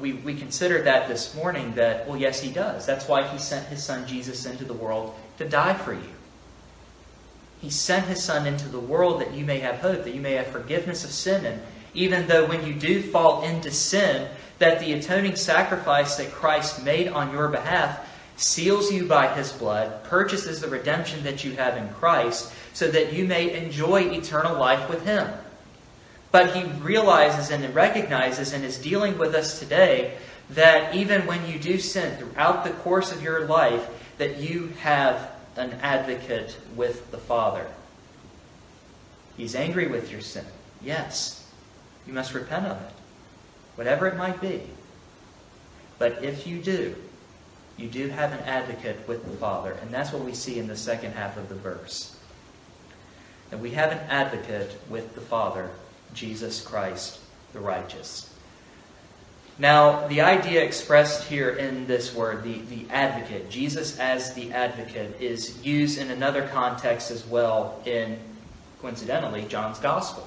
we, 0.00 0.14
we 0.14 0.34
considered 0.34 0.86
that 0.86 1.08
this 1.08 1.34
morning 1.34 1.74
that, 1.74 2.08
well, 2.08 2.16
yes, 2.16 2.40
He 2.40 2.50
does. 2.50 2.86
That's 2.86 3.06
why 3.06 3.26
He 3.28 3.38
sent 3.38 3.66
His 3.68 3.82
Son 3.82 4.06
Jesus 4.06 4.46
into 4.46 4.64
the 4.64 4.74
world 4.74 5.14
to 5.38 5.48
die 5.48 5.74
for 5.74 5.92
you. 5.92 6.10
He 7.60 7.70
sent 7.70 8.06
His 8.06 8.22
Son 8.22 8.46
into 8.46 8.68
the 8.68 8.80
world 8.80 9.20
that 9.20 9.32
you 9.34 9.44
may 9.44 9.60
have 9.60 9.76
hope, 9.76 10.04
that 10.04 10.14
you 10.14 10.20
may 10.20 10.32
have 10.32 10.48
forgiveness 10.48 11.04
of 11.04 11.10
sin. 11.10 11.44
And 11.44 11.60
even 11.94 12.26
though 12.26 12.46
when 12.46 12.66
you 12.66 12.74
do 12.74 13.02
fall 13.02 13.42
into 13.42 13.70
sin, 13.70 14.28
that 14.58 14.80
the 14.80 14.92
atoning 14.92 15.36
sacrifice 15.36 16.16
that 16.16 16.32
Christ 16.32 16.84
made 16.84 17.08
on 17.08 17.32
your 17.32 17.48
behalf 17.48 18.06
seals 18.36 18.90
you 18.90 19.06
by 19.06 19.34
his 19.34 19.52
blood, 19.52 20.02
purchases 20.04 20.60
the 20.60 20.68
redemption 20.68 21.22
that 21.24 21.44
you 21.44 21.52
have 21.52 21.76
in 21.76 21.88
Christ, 21.90 22.52
so 22.72 22.88
that 22.90 23.12
you 23.12 23.24
may 23.24 23.56
enjoy 23.64 24.02
eternal 24.10 24.58
life 24.58 24.88
with 24.88 25.04
him. 25.04 25.28
But 26.30 26.54
he 26.54 26.64
realizes 26.64 27.50
and 27.50 27.74
recognizes 27.74 28.52
and 28.52 28.64
is 28.64 28.78
dealing 28.78 29.18
with 29.18 29.34
us 29.34 29.58
today 29.58 30.16
that 30.50 30.94
even 30.94 31.26
when 31.26 31.46
you 31.46 31.58
do 31.58 31.78
sin 31.78 32.16
throughout 32.16 32.64
the 32.64 32.70
course 32.70 33.12
of 33.12 33.22
your 33.22 33.46
life, 33.46 33.88
that 34.18 34.38
you 34.38 34.68
have 34.80 35.30
an 35.56 35.72
advocate 35.82 36.56
with 36.76 37.10
the 37.10 37.18
Father. 37.18 37.66
He's 39.36 39.54
angry 39.54 39.86
with 39.86 40.10
your 40.10 40.20
sin. 40.20 40.44
Yes. 40.82 41.48
You 42.06 42.12
must 42.12 42.34
repent 42.34 42.66
of 42.66 42.80
it, 42.80 42.92
whatever 43.76 44.06
it 44.06 44.16
might 44.16 44.40
be. 44.40 44.62
But 45.98 46.24
if 46.24 46.46
you 46.46 46.58
do, 46.58 46.96
you 47.76 47.88
do 47.88 48.08
have 48.08 48.32
an 48.32 48.40
advocate 48.40 49.06
with 49.08 49.24
the 49.24 49.36
Father. 49.36 49.72
And 49.82 49.92
that's 49.92 50.12
what 50.12 50.24
we 50.24 50.34
see 50.34 50.58
in 50.58 50.66
the 50.66 50.76
second 50.76 51.12
half 51.12 51.36
of 51.36 51.48
the 51.48 51.54
verse. 51.54 52.16
That 53.50 53.60
we 53.60 53.70
have 53.70 53.92
an 53.92 53.98
advocate 54.08 54.76
with 54.88 55.14
the 55.14 55.20
Father, 55.20 55.70
Jesus 56.14 56.60
Christ, 56.62 57.18
the 57.52 57.60
righteous. 57.60 58.32
Now, 59.58 60.06
the 60.08 60.22
idea 60.22 60.62
expressed 60.62 61.28
here 61.28 61.50
in 61.50 61.86
this 61.86 62.14
word, 62.14 62.42
the, 62.44 62.60
the 62.60 62.86
advocate, 62.90 63.50
Jesus 63.50 63.98
as 63.98 64.32
the 64.34 64.52
advocate, 64.52 65.20
is 65.20 65.64
used 65.64 65.98
in 65.98 66.10
another 66.10 66.48
context 66.48 67.10
as 67.10 67.26
well 67.26 67.82
in, 67.84 68.18
coincidentally, 68.80 69.44
John's 69.44 69.78
Gospel. 69.78 70.26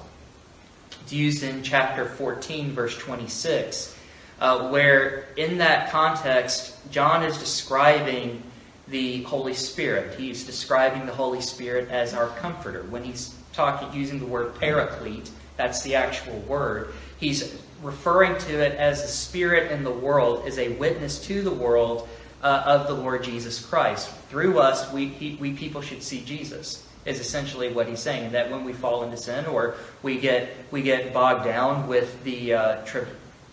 It's 1.02 1.12
used 1.12 1.42
in 1.42 1.62
chapter 1.64 2.04
14, 2.04 2.72
verse 2.72 2.96
26 2.96 3.94
uh, 4.40 4.68
where 4.68 5.26
in 5.36 5.58
that 5.58 5.90
context, 5.90 6.76
John 6.90 7.22
is 7.22 7.38
describing 7.38 8.42
the 8.88 9.22
Holy 9.22 9.54
Spirit. 9.54 10.18
He's 10.18 10.44
describing 10.44 11.06
the 11.06 11.14
Holy 11.14 11.40
Spirit 11.40 11.88
as 11.90 12.14
our 12.14 12.28
comforter. 12.38 12.82
When 12.84 13.02
he's 13.02 13.34
talking 13.52 13.92
using 13.98 14.18
the 14.18 14.26
word 14.26 14.54
paraclete, 14.58 15.30
that's 15.56 15.82
the 15.82 15.94
actual 15.94 16.38
word, 16.40 16.92
he's 17.18 17.56
referring 17.82 18.36
to 18.38 18.64
it 18.64 18.76
as 18.76 19.02
the 19.02 19.08
Spirit 19.08 19.70
in 19.70 19.84
the 19.84 19.90
world, 19.90 20.46
as 20.46 20.58
a 20.58 20.70
witness 20.70 21.24
to 21.26 21.42
the 21.42 21.50
world 21.50 22.08
uh, 22.42 22.62
of 22.66 22.88
the 22.88 22.94
Lord 22.94 23.24
Jesus 23.24 23.64
Christ. 23.64 24.10
Through 24.28 24.58
us, 24.58 24.92
we, 24.92 25.06
he, 25.06 25.36
we 25.36 25.52
people 25.52 25.80
should 25.80 26.02
see 26.02 26.22
Jesus. 26.22 26.86
Is 27.04 27.20
essentially 27.20 27.70
what 27.70 27.86
he's 27.86 28.00
saying. 28.00 28.32
That 28.32 28.50
when 28.50 28.64
we 28.64 28.72
fall 28.72 29.02
into 29.02 29.18
sin, 29.18 29.44
or 29.44 29.74
we 30.02 30.18
get 30.18 30.56
we 30.70 30.80
get 30.80 31.12
bogged 31.12 31.44
down 31.44 31.86
with 31.86 32.24
the 32.24 32.54
uh, 32.54 32.84
tri- 32.86 33.04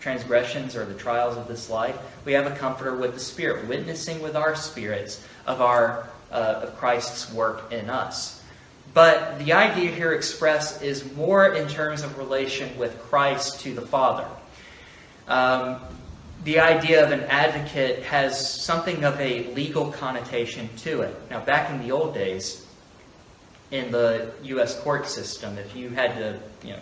transgressions 0.02 0.76
or 0.76 0.84
the 0.84 0.94
trials 0.94 1.36
of 1.36 1.48
this 1.48 1.70
life, 1.70 1.96
we 2.24 2.32
have 2.32 2.46
a 2.46 2.56
comforter 2.56 2.96
with 2.96 3.14
the 3.14 3.20
Spirit, 3.20 3.68
witnessing 3.68 4.20
with 4.20 4.36
our 4.36 4.54
spirits 4.56 5.24
of 5.46 5.60
our 5.60 6.08
uh, 6.30 6.60
of 6.62 6.76
Christ's 6.76 7.32
work 7.32 7.72
in 7.72 7.88
us. 7.88 8.42
But 8.94 9.38
the 9.38 9.52
idea 9.52 9.90
here 9.90 10.12
expressed 10.12 10.82
is 10.82 11.10
more 11.14 11.54
in 11.54 11.68
terms 11.68 12.02
of 12.02 12.18
relation 12.18 12.76
with 12.78 12.98
Christ 13.02 13.60
to 13.60 13.74
the 13.74 13.82
Father. 13.82 14.26
Um, 15.28 15.80
the 16.44 16.60
idea 16.60 17.04
of 17.04 17.12
an 17.12 17.20
advocate 17.24 18.02
has 18.02 18.62
something 18.62 19.04
of 19.04 19.18
a 19.20 19.52
legal 19.54 19.92
connotation 19.92 20.68
to 20.78 21.02
it. 21.02 21.14
Now, 21.30 21.40
back 21.40 21.70
in 21.70 21.80
the 21.80 21.92
old 21.92 22.14
days, 22.14 22.66
in 23.70 23.92
the 23.92 24.32
U.S. 24.44 24.78
court 24.80 25.06
system, 25.06 25.56
if 25.56 25.74
you 25.76 25.90
had 25.90 26.16
to, 26.16 26.40
you 26.66 26.74
know, 26.74 26.80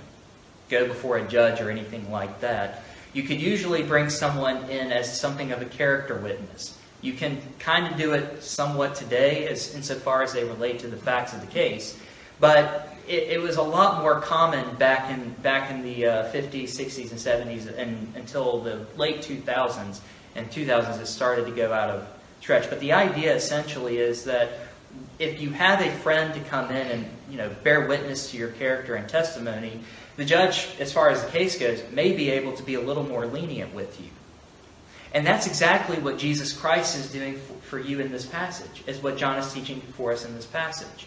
go 0.68 0.88
before 0.88 1.18
a 1.18 1.28
judge 1.28 1.60
or 1.60 1.70
anything 1.70 2.10
like 2.10 2.40
that, 2.40 2.82
you 3.12 3.22
could 3.22 3.40
usually 3.40 3.82
bring 3.82 4.10
someone 4.10 4.68
in 4.70 4.92
as 4.92 5.20
something 5.20 5.52
of 5.52 5.62
a 5.62 5.66
character 5.66 6.16
witness. 6.16 6.76
You 7.02 7.14
can 7.14 7.40
kind 7.58 7.86
of 7.86 7.98
do 7.98 8.12
it 8.12 8.42
somewhat 8.42 8.94
today, 8.94 9.48
as 9.48 9.74
insofar 9.74 10.22
as 10.22 10.32
they 10.32 10.44
relate 10.44 10.80
to 10.80 10.86
the 10.86 10.96
facts 10.96 11.32
of 11.32 11.40
the 11.40 11.46
case, 11.46 11.98
but 12.38 12.96
it, 13.08 13.24
it 13.24 13.40
was 13.40 13.56
a 13.56 13.62
lot 13.62 14.02
more 14.02 14.20
common 14.20 14.76
back 14.76 15.10
in 15.10 15.30
back 15.42 15.70
in 15.70 15.82
the 15.82 16.06
uh, 16.06 16.32
50s, 16.32 16.64
60s, 16.64 17.10
and 17.10 17.18
70s, 17.18 17.76
and 17.76 18.14
until 18.16 18.60
the 18.60 18.86
late 18.96 19.18
2000s. 19.18 20.00
And 20.36 20.48
2000s, 20.48 21.00
it 21.00 21.06
started 21.06 21.46
to 21.46 21.50
go 21.50 21.72
out 21.72 21.90
of 21.90 22.06
stretch. 22.40 22.70
But 22.70 22.78
the 22.78 22.92
idea 22.92 23.34
essentially 23.34 23.98
is 23.98 24.24
that 24.24 24.50
if 25.18 25.40
you 25.40 25.50
have 25.50 25.80
a 25.80 25.90
friend 25.98 26.32
to 26.34 26.40
come 26.40 26.70
in 26.70 26.86
and 26.86 27.06
you 27.30 27.36
know 27.36 27.50
bear 27.62 27.86
witness 27.86 28.30
to 28.30 28.36
your 28.36 28.48
character 28.48 28.94
and 28.94 29.08
testimony, 29.08 29.80
the 30.16 30.24
judge, 30.24 30.68
as 30.78 30.92
far 30.92 31.10
as 31.10 31.24
the 31.24 31.30
case 31.30 31.58
goes, 31.58 31.82
may 31.92 32.12
be 32.12 32.30
able 32.30 32.52
to 32.52 32.62
be 32.62 32.74
a 32.74 32.80
little 32.80 33.04
more 33.04 33.26
lenient 33.26 33.74
with 33.74 34.00
you. 34.00 34.08
And 35.12 35.26
that's 35.26 35.46
exactly 35.46 35.98
what 35.98 36.18
Jesus 36.18 36.52
Christ 36.52 36.96
is 36.96 37.10
doing 37.10 37.40
for 37.62 37.78
you 37.78 38.00
in 38.00 38.12
this 38.12 38.26
passage, 38.26 38.84
is 38.86 39.02
what 39.02 39.16
John 39.16 39.38
is 39.38 39.52
teaching 39.52 39.80
for 39.80 40.12
us 40.12 40.24
in 40.24 40.34
this 40.34 40.46
passage. 40.46 41.06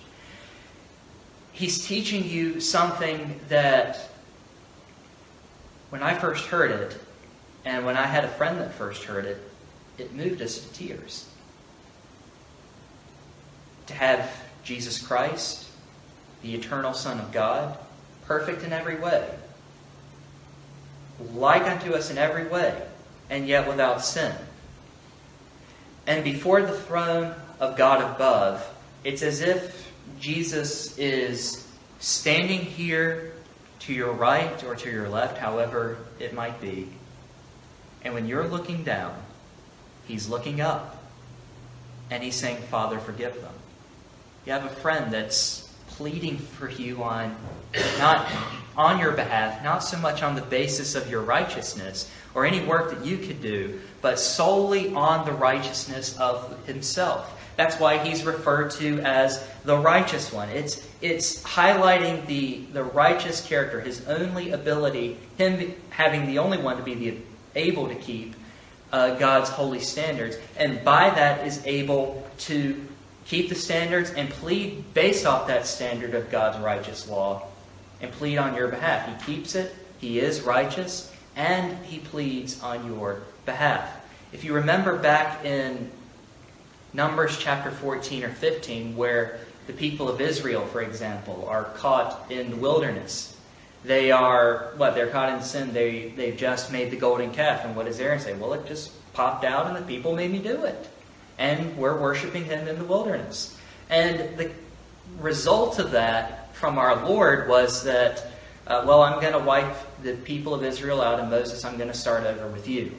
He's 1.52 1.86
teaching 1.86 2.28
you 2.28 2.60
something 2.60 3.40
that 3.50 4.10
when 5.90 6.02
I 6.02 6.16
first 6.16 6.48
heard 6.48 6.72
it, 6.72 6.98
and 7.66 7.86
when 7.86 7.96
I 7.96 8.08
had 8.08 8.26
a 8.26 8.30
friend 8.30 8.60
that 8.60 8.74
first 8.74 9.04
heard 9.04 9.26
it, 9.26 9.38
it 9.98 10.14
moved 10.14 10.42
us 10.42 10.60
to 10.60 10.74
tears. 10.74 11.30
To 13.88 13.94
have 13.94 14.32
Jesus 14.64 15.00
Christ, 15.06 15.68
the 16.42 16.56
eternal 16.56 16.94
Son 16.94 17.20
of 17.20 17.32
God, 17.32 17.78
perfect 18.26 18.64
in 18.64 18.72
every 18.72 18.96
way, 18.96 19.30
like 21.34 21.64
unto 21.64 21.94
us 21.94 22.10
in 22.10 22.18
every 22.18 22.48
way, 22.48 22.82
and 23.30 23.48
yet 23.48 23.68
without 23.68 24.04
sin. 24.04 24.34
And 26.08 26.24
before 26.24 26.62
the 26.62 26.78
throne 26.78 27.34
of 27.60 27.78
God 27.78 28.02
above, 28.02 28.66
it's 29.04 29.22
as 29.22 29.42
if 29.42 29.92
Jesus 30.20 30.98
is 30.98 31.68
standing 32.00 32.62
here 32.62 33.34
to 33.80 33.94
your 33.94 34.14
right 34.14 34.64
or 34.64 34.76
to 34.76 34.92
your 34.92 35.10
left, 35.10 35.38
however 35.38 35.98
it 36.20 36.34
might 36.34 36.62
be. 36.62 36.88
And 38.04 38.14
when 38.14 38.28
you're 38.28 38.48
looking 38.48 38.84
down, 38.84 39.16
he's 40.06 40.30
looking 40.30 40.62
up. 40.62 41.02
And 42.10 42.22
he's 42.22 42.36
saying, 42.36 42.58
Father, 42.64 43.00
forgive 43.00 43.42
them. 43.42 43.54
You 44.46 44.52
have 44.52 44.66
a 44.66 44.70
friend 44.70 45.12
that's 45.12 45.70
pleading 45.88 46.38
for 46.38 46.70
you 46.70 47.02
on 47.04 47.36
not 47.98 48.28
on 48.76 49.00
your 49.00 49.12
behalf, 49.12 49.64
not 49.64 49.80
so 49.80 49.98
much 49.98 50.24
on 50.24 50.36
the 50.36 50.42
basis 50.42 50.96
of 50.96 51.10
your 51.10 51.22
righteousness 51.22 52.12
or 52.34 52.46
any 52.46 52.66
work 52.66 52.92
that 52.92 53.06
you 53.06 53.18
could 53.18 53.42
do, 53.42 53.80
but 54.02 54.20
solely 54.20 54.94
on 54.94 55.26
the 55.26 55.32
righteousness 55.32 56.18
of 56.18 56.66
himself. 56.66 57.40
That's 57.56 57.80
why 57.80 58.00
he's 58.00 58.24
referred 58.24 58.72
to 58.72 59.00
as 59.02 59.48
the 59.64 59.78
righteous 59.78 60.34
one. 60.34 60.50
It's, 60.50 60.88
it's 61.02 61.42
highlighting 61.44 62.26
the, 62.26 62.62
the 62.74 62.84
righteous 62.84 63.46
character, 63.46 63.80
his 63.80 64.08
only 64.08 64.52
ability, 64.52 65.18
him 65.38 65.76
having 65.90 66.26
the 66.26 66.40
only 66.40 66.58
one 66.58 66.78
to 66.78 66.84
be 66.84 66.96
the, 66.96 67.18
able 67.56 67.88
to 67.88 67.96
keep 67.96 68.36
uh, 68.92 69.16
God's 69.16 69.50
holy 69.50 69.80
standards, 69.80 70.38
and 70.58 70.84
by 70.84 71.12
that 71.12 71.46
is 71.46 71.62
able 71.66 72.28
to 72.40 72.88
keep 73.26 73.50
the 73.50 73.56
standards 73.56 74.12
and 74.12 74.30
plead 74.30 74.94
based 74.94 75.26
off 75.26 75.48
that 75.48 75.66
standard 75.66 76.14
of 76.14 76.30
God's 76.30 76.60
righteous 76.60 77.08
law 77.08 77.48
and 78.02 78.12
plead 78.12 78.38
on 78.38 78.56
your 78.56 78.68
behalf. 78.68 79.08
He 79.08 79.34
keeps 79.34 79.56
it, 79.56 79.74
he 80.00 80.20
is 80.20 80.42
righteous, 80.42 81.14
and 81.36 81.78
he 81.86 82.00
pleads 82.00 82.62
on 82.62 82.86
your 82.86 83.22
behalf. 83.46 83.90
If 84.32 84.44
you 84.44 84.54
remember 84.54 84.98
back 84.98 85.46
in 85.46 85.90
Numbers 86.94 87.38
chapter 87.40 87.72
14 87.72 88.24
or 88.24 88.30
15, 88.30 88.96
where 88.96 89.40
the 89.66 89.74
people 89.74 90.10
of 90.10 90.22
Israel, 90.22 90.66
for 90.68 90.82
example, 90.82 91.48
are 91.50 91.66
caught 91.76 92.30
in 92.30 92.52
the 92.52 92.56
wilderness. 92.56 93.38
They 93.84 94.12
are, 94.12 94.74
what, 94.78 94.96
they're 94.96 95.08
caught 95.08 95.30
in 95.30 95.42
sin. 95.42 95.74
They, 95.74 96.14
they've 96.16 96.38
just 96.38 96.72
made 96.72 96.92
the 96.92 96.98
golden 96.98 97.32
calf. 97.32 97.66
And 97.66 97.76
what 97.76 97.86
does 97.86 98.00
Aaron 98.00 98.20
say? 98.20 98.34
Well, 98.34 98.54
it 98.54 98.66
just 98.68 98.92
popped 99.14 99.44
out 99.44 99.68
and 99.68 99.76
the 99.76 99.82
people 99.82 100.16
made 100.16 100.32
me 100.32 100.40
do 100.40 100.64
it. 100.66 100.90
And 101.38 101.78
we're 101.78 102.00
worshiping 102.00 102.46
him 102.46 102.68
in 102.68 102.78
the 102.78 102.86
wilderness. 102.86 103.58
And 103.90 104.38
the 104.38 104.52
result 105.20 105.80
of 105.80 105.92
that 105.92 106.56
from 106.56 106.78
our 106.78 107.08
Lord 107.08 107.48
was 107.48 107.84
that, 107.84 108.26
uh, 108.68 108.84
well, 108.88 109.02
I'm 109.02 109.20
going 109.20 109.34
to 109.34 109.40
wipe 109.40 109.76
the 110.02 110.14
people 110.14 110.54
of 110.54 110.64
Israel 110.64 111.02
out, 111.02 111.20
and 111.20 111.30
Moses, 111.30 111.66
I'm 111.66 111.78
going 111.78 111.92
to 111.92 111.98
start 111.98 112.24
over 112.24 112.48
with 112.48 112.68
you. 112.68 112.92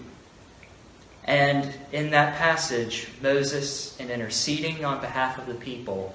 And 1.24 1.72
in 1.92 2.10
that 2.10 2.36
passage, 2.36 3.08
Moses, 3.22 3.98
in 3.98 4.10
interceding 4.10 4.84
on 4.84 5.00
behalf 5.00 5.38
of 5.38 5.46
the 5.46 5.54
people, 5.54 6.14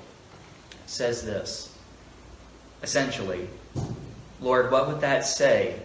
says 0.85 1.23
this 1.23 1.75
essentially, 2.81 3.47
Lord, 4.39 4.71
what 4.71 4.87
would 4.87 5.01
that 5.01 5.25
say 5.25 5.79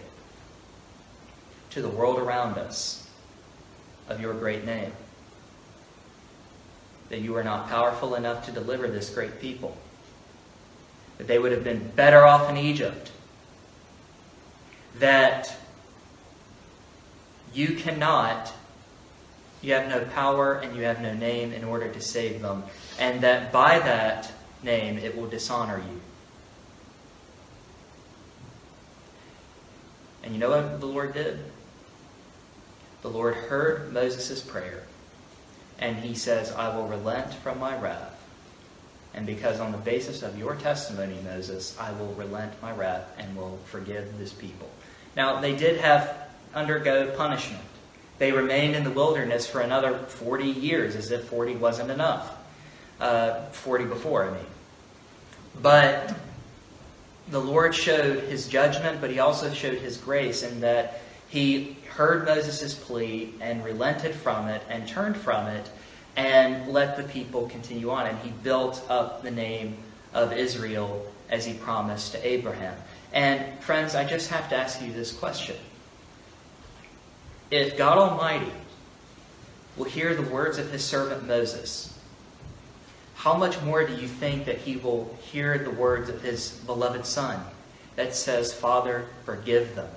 to 1.70 1.82
the 1.82 1.88
world 1.88 2.18
around 2.18 2.56
us 2.56 3.08
of 4.08 4.20
your 4.20 4.32
great 4.34 4.64
name? 4.64 4.92
That 7.14 7.20
you 7.20 7.36
are 7.36 7.44
not 7.44 7.68
powerful 7.68 8.16
enough 8.16 8.44
to 8.46 8.50
deliver 8.50 8.88
this 8.88 9.08
great 9.08 9.40
people. 9.40 9.76
That 11.18 11.28
they 11.28 11.38
would 11.38 11.52
have 11.52 11.62
been 11.62 11.92
better 11.94 12.26
off 12.26 12.50
in 12.50 12.56
Egypt. 12.56 13.12
That 14.98 15.56
you 17.52 17.76
cannot 17.76 18.52
you 19.62 19.74
have 19.74 19.88
no 19.88 20.04
power 20.06 20.54
and 20.54 20.74
you 20.76 20.82
have 20.82 21.00
no 21.00 21.14
name 21.14 21.52
in 21.52 21.62
order 21.62 21.88
to 21.88 22.00
save 22.00 22.42
them, 22.42 22.64
and 22.98 23.20
that 23.20 23.52
by 23.52 23.78
that 23.78 24.32
name 24.64 24.98
it 24.98 25.16
will 25.16 25.28
dishonor 25.28 25.78
you. 25.78 26.00
And 30.24 30.34
you 30.34 30.40
know 30.40 30.50
what 30.50 30.80
the 30.80 30.86
Lord 30.86 31.14
did? 31.14 31.38
The 33.02 33.08
Lord 33.08 33.36
heard 33.36 33.92
Moses' 33.92 34.40
prayer, 34.42 34.82
and 35.78 35.96
he 35.96 36.14
says, 36.14 36.52
I 36.52 36.74
will 36.74 36.86
relent 36.86 37.34
from 37.34 37.58
my 37.58 37.78
wrath. 37.78 38.10
And 39.14 39.26
because 39.26 39.60
on 39.60 39.72
the 39.72 39.78
basis 39.78 40.22
of 40.22 40.38
your 40.38 40.56
testimony, 40.56 41.16
Moses, 41.24 41.76
I 41.78 41.92
will 41.92 42.12
relent 42.14 42.60
my 42.60 42.72
wrath 42.72 43.06
and 43.18 43.36
will 43.36 43.58
forgive 43.66 44.18
this 44.18 44.32
people. 44.32 44.68
Now, 45.16 45.40
they 45.40 45.54
did 45.54 45.80
have 45.80 46.28
undergo 46.52 47.14
punishment. 47.16 47.62
They 48.18 48.32
remained 48.32 48.74
in 48.76 48.84
the 48.84 48.90
wilderness 48.90 49.46
for 49.46 49.60
another 49.60 49.98
40 49.98 50.44
years, 50.46 50.96
as 50.96 51.10
if 51.10 51.24
40 51.24 51.56
wasn't 51.56 51.90
enough. 51.90 52.36
Uh, 53.00 53.46
40 53.46 53.84
before, 53.86 54.28
I 54.28 54.30
mean. 54.32 54.46
But 55.60 56.14
the 57.28 57.40
Lord 57.40 57.74
showed 57.74 58.24
his 58.24 58.48
judgment, 58.48 59.00
but 59.00 59.10
he 59.10 59.18
also 59.18 59.52
showed 59.52 59.78
his 59.78 59.96
grace 59.96 60.42
in 60.42 60.60
that 60.60 61.00
he 61.34 61.76
heard 61.88 62.24
Moses' 62.24 62.74
plea 62.74 63.34
and 63.40 63.64
relented 63.64 64.14
from 64.14 64.46
it 64.46 64.62
and 64.70 64.86
turned 64.86 65.16
from 65.16 65.48
it 65.48 65.68
and 66.14 66.72
let 66.72 66.96
the 66.96 67.02
people 67.02 67.48
continue 67.48 67.90
on. 67.90 68.06
And 68.06 68.16
he 68.20 68.30
built 68.30 68.86
up 68.88 69.24
the 69.24 69.32
name 69.32 69.76
of 70.12 70.32
Israel 70.32 71.04
as 71.28 71.44
he 71.44 71.54
promised 71.54 72.12
to 72.12 72.24
Abraham. 72.24 72.76
And 73.12 73.58
friends, 73.58 73.96
I 73.96 74.04
just 74.04 74.30
have 74.30 74.48
to 74.50 74.56
ask 74.56 74.80
you 74.80 74.92
this 74.92 75.10
question 75.10 75.56
if 77.50 77.76
God 77.76 77.98
Almighty 77.98 78.52
will 79.76 79.86
hear 79.86 80.14
the 80.14 80.22
words 80.22 80.58
of 80.58 80.70
his 80.70 80.84
servant 80.84 81.26
Moses, 81.26 81.98
how 83.16 83.36
much 83.36 83.60
more 83.62 83.84
do 83.84 83.94
you 83.94 84.06
think 84.06 84.44
that 84.44 84.58
he 84.58 84.76
will 84.76 85.12
hear 85.20 85.58
the 85.58 85.70
words 85.70 86.08
of 86.08 86.22
his 86.22 86.52
beloved 86.64 87.04
Son 87.04 87.40
that 87.96 88.14
says, 88.14 88.54
Father, 88.54 89.06
forgive 89.24 89.74
them? 89.74 89.88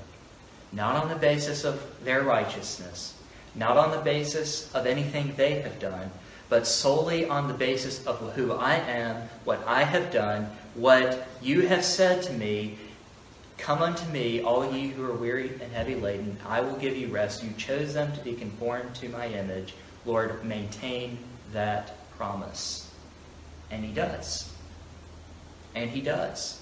Not 0.71 0.95
on 0.95 1.09
the 1.09 1.15
basis 1.15 1.63
of 1.63 1.81
their 2.03 2.23
righteousness, 2.23 3.15
not 3.55 3.77
on 3.77 3.91
the 3.91 4.01
basis 4.01 4.73
of 4.73 4.85
anything 4.85 5.33
they 5.35 5.61
have 5.61 5.79
done, 5.79 6.11
but 6.49 6.67
solely 6.67 7.27
on 7.27 7.47
the 7.47 7.53
basis 7.53 8.05
of 8.05 8.33
who 8.33 8.53
I 8.53 8.75
am, 8.75 9.29
what 9.43 9.65
I 9.67 9.83
have 9.83 10.11
done, 10.11 10.49
what 10.75 11.27
you 11.41 11.67
have 11.67 11.83
said 11.83 12.21
to 12.23 12.33
me, 12.33 12.77
Come 13.57 13.81
unto 13.81 14.07
me, 14.11 14.41
all 14.41 14.71
ye 14.71 14.89
who 14.89 15.03
are 15.03 15.15
weary 15.15 15.49
and 15.61 15.71
heavy 15.73 15.95
laden, 15.95 16.37
I 16.47 16.61
will 16.61 16.75
give 16.75 16.95
you 16.95 17.07
rest. 17.07 17.43
You 17.43 17.51
chose 17.57 17.93
them 17.93 18.13
to 18.13 18.19
be 18.19 18.33
conformed 18.33 18.93
to 18.95 19.09
my 19.09 19.27
image. 19.27 19.73
Lord, 20.05 20.45
maintain 20.45 21.17
that 21.53 21.95
promise. 22.17 22.91
And 23.71 23.83
he 23.83 23.91
does. 23.91 24.53
And 25.73 25.89
he 25.89 26.01
does. 26.01 26.61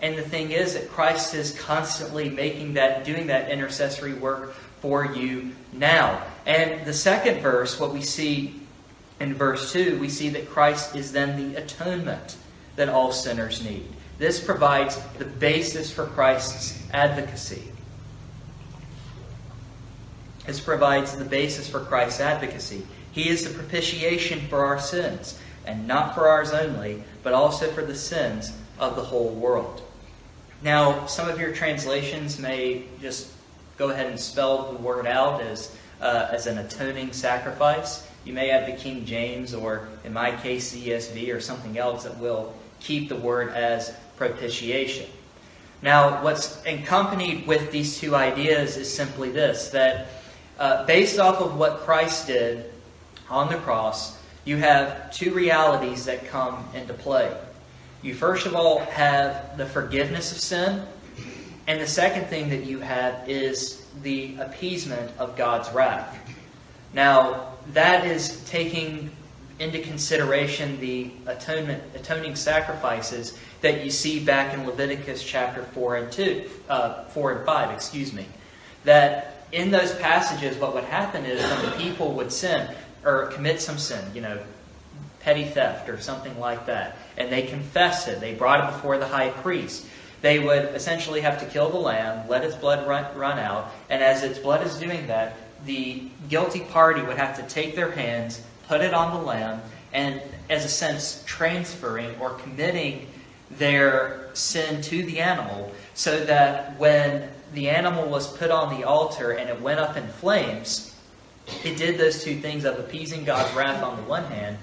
And 0.00 0.16
the 0.16 0.22
thing 0.22 0.52
is 0.52 0.74
that 0.74 0.90
Christ 0.90 1.34
is 1.34 1.58
constantly 1.58 2.28
making 2.28 2.74
that, 2.74 3.04
doing 3.04 3.26
that 3.28 3.50
intercessory 3.50 4.14
work 4.14 4.54
for 4.80 5.04
you 5.04 5.52
now. 5.72 6.22
And 6.46 6.86
the 6.86 6.92
second 6.92 7.40
verse, 7.40 7.80
what 7.80 7.92
we 7.92 8.02
see 8.02 8.60
in 9.18 9.34
verse 9.34 9.72
2, 9.72 9.98
we 9.98 10.08
see 10.08 10.28
that 10.30 10.48
Christ 10.48 10.94
is 10.94 11.10
then 11.12 11.52
the 11.52 11.60
atonement 11.60 12.36
that 12.76 12.88
all 12.88 13.10
sinners 13.10 13.64
need. 13.64 13.88
This 14.18 14.42
provides 14.42 15.00
the 15.18 15.24
basis 15.24 15.92
for 15.92 16.06
Christ's 16.06 16.80
advocacy. 16.92 17.62
This 20.46 20.60
provides 20.60 21.16
the 21.16 21.24
basis 21.24 21.68
for 21.68 21.80
Christ's 21.80 22.20
advocacy. 22.20 22.86
He 23.12 23.28
is 23.28 23.44
the 23.44 23.54
propitiation 23.54 24.40
for 24.48 24.64
our 24.64 24.78
sins, 24.78 25.38
and 25.66 25.86
not 25.86 26.14
for 26.14 26.28
ours 26.28 26.52
only, 26.52 27.02
but 27.22 27.32
also 27.32 27.70
for 27.72 27.84
the 27.84 27.94
sins 27.94 28.52
of 28.78 28.96
the 28.96 29.02
whole 29.02 29.30
world. 29.30 29.82
Now, 30.62 31.06
some 31.06 31.28
of 31.28 31.38
your 31.38 31.52
translations 31.52 32.38
may 32.38 32.84
just 33.00 33.30
go 33.76 33.90
ahead 33.90 34.06
and 34.06 34.18
spell 34.18 34.72
the 34.72 34.78
word 34.78 35.06
out 35.06 35.40
as, 35.40 35.76
uh, 36.00 36.28
as 36.32 36.48
an 36.48 36.58
atoning 36.58 37.12
sacrifice. 37.12 38.08
You 38.24 38.32
may 38.32 38.48
have 38.48 38.66
the 38.66 38.72
King 38.72 39.04
James, 39.04 39.54
or 39.54 39.88
in 40.04 40.12
my 40.12 40.34
case, 40.36 40.74
ESV, 40.74 41.32
or 41.32 41.40
something 41.40 41.78
else 41.78 42.04
that 42.04 42.18
will 42.18 42.54
keep 42.80 43.08
the 43.08 43.16
word 43.16 43.50
as 43.50 43.94
propitiation. 44.16 45.08
Now, 45.80 46.24
what's 46.24 46.60
accompanied 46.66 47.46
with 47.46 47.70
these 47.70 47.98
two 47.98 48.16
ideas 48.16 48.76
is 48.76 48.92
simply 48.92 49.30
this 49.30 49.70
that 49.70 50.08
uh, 50.58 50.84
based 50.86 51.20
off 51.20 51.40
of 51.40 51.56
what 51.56 51.80
Christ 51.80 52.26
did 52.26 52.72
on 53.30 53.48
the 53.48 53.58
cross, 53.58 54.20
you 54.44 54.56
have 54.56 55.12
two 55.12 55.32
realities 55.32 56.06
that 56.06 56.26
come 56.26 56.68
into 56.74 56.94
play. 56.94 57.32
You 58.02 58.14
first 58.14 58.46
of 58.46 58.54
all 58.54 58.78
have 58.80 59.56
the 59.56 59.66
forgiveness 59.66 60.30
of 60.30 60.38
sin, 60.38 60.82
and 61.66 61.80
the 61.80 61.86
second 61.86 62.26
thing 62.26 62.48
that 62.50 62.64
you 62.64 62.78
have 62.78 63.28
is 63.28 63.84
the 64.02 64.36
appeasement 64.38 65.10
of 65.18 65.36
God's 65.36 65.68
wrath. 65.72 66.16
Now, 66.94 67.54
that 67.72 68.06
is 68.06 68.42
taking 68.44 69.10
into 69.58 69.80
consideration 69.80 70.78
the 70.80 71.10
atonement, 71.26 71.82
atoning 71.94 72.36
sacrifices 72.36 73.36
that 73.60 73.84
you 73.84 73.90
see 73.90 74.20
back 74.24 74.54
in 74.54 74.64
Leviticus 74.64 75.22
chapter 75.22 75.64
4 75.64 75.96
and 75.96 76.12
2, 76.12 76.50
uh, 76.68 77.04
4 77.06 77.32
and 77.32 77.46
5, 77.46 77.70
excuse 77.74 78.12
me. 78.12 78.26
That 78.84 79.42
in 79.50 79.70
those 79.70 79.94
passages, 79.96 80.56
what 80.56 80.74
would 80.74 80.84
happen 80.84 81.24
is 81.24 81.42
when 81.42 81.64
the 81.64 81.76
people 81.76 82.12
would 82.14 82.30
sin 82.30 82.72
or 83.04 83.26
commit 83.26 83.60
some 83.60 83.78
sin, 83.78 84.04
you 84.14 84.20
know, 84.20 84.38
petty 85.28 85.44
theft 85.44 85.90
or 85.90 86.00
something 86.00 86.40
like 86.40 86.64
that, 86.64 86.96
and 87.18 87.30
they 87.30 87.42
confessed 87.42 88.08
it, 88.08 88.18
they 88.18 88.32
brought 88.32 88.66
it 88.66 88.72
before 88.72 88.96
the 88.96 89.06
high 89.06 89.28
priest. 89.28 89.84
They 90.22 90.38
would 90.38 90.74
essentially 90.74 91.20
have 91.20 91.38
to 91.40 91.44
kill 91.44 91.68
the 91.68 91.76
lamb, 91.76 92.26
let 92.30 92.44
its 92.44 92.56
blood 92.56 92.88
run, 92.88 93.14
run 93.14 93.38
out, 93.38 93.70
and 93.90 94.02
as 94.02 94.22
its 94.22 94.38
blood 94.38 94.66
is 94.66 94.78
doing 94.78 95.06
that, 95.08 95.36
the 95.66 96.04
guilty 96.30 96.60
party 96.60 97.02
would 97.02 97.18
have 97.18 97.36
to 97.36 97.42
take 97.42 97.76
their 97.76 97.90
hands, 97.90 98.40
put 98.68 98.80
it 98.80 98.94
on 98.94 99.18
the 99.18 99.22
lamb, 99.22 99.60
and 99.92 100.22
as 100.48 100.64
a 100.64 100.68
sense, 100.68 101.22
transferring 101.26 102.18
or 102.20 102.30
committing 102.30 103.06
their 103.50 104.30
sin 104.32 104.80
to 104.80 105.02
the 105.02 105.20
animal 105.20 105.70
so 105.92 106.24
that 106.24 106.78
when 106.78 107.28
the 107.52 107.68
animal 107.68 108.08
was 108.08 108.34
put 108.38 108.50
on 108.50 108.80
the 108.80 108.86
altar 108.86 109.32
and 109.32 109.50
it 109.50 109.60
went 109.60 109.78
up 109.78 109.94
in 109.94 110.08
flames, 110.08 110.96
it 111.64 111.76
did 111.76 111.98
those 111.98 112.24
two 112.24 112.40
things 112.40 112.64
of 112.64 112.78
appeasing 112.78 113.26
God's 113.26 113.54
wrath 113.54 113.82
on 113.82 113.98
the 113.98 114.04
one 114.04 114.24
hand, 114.24 114.56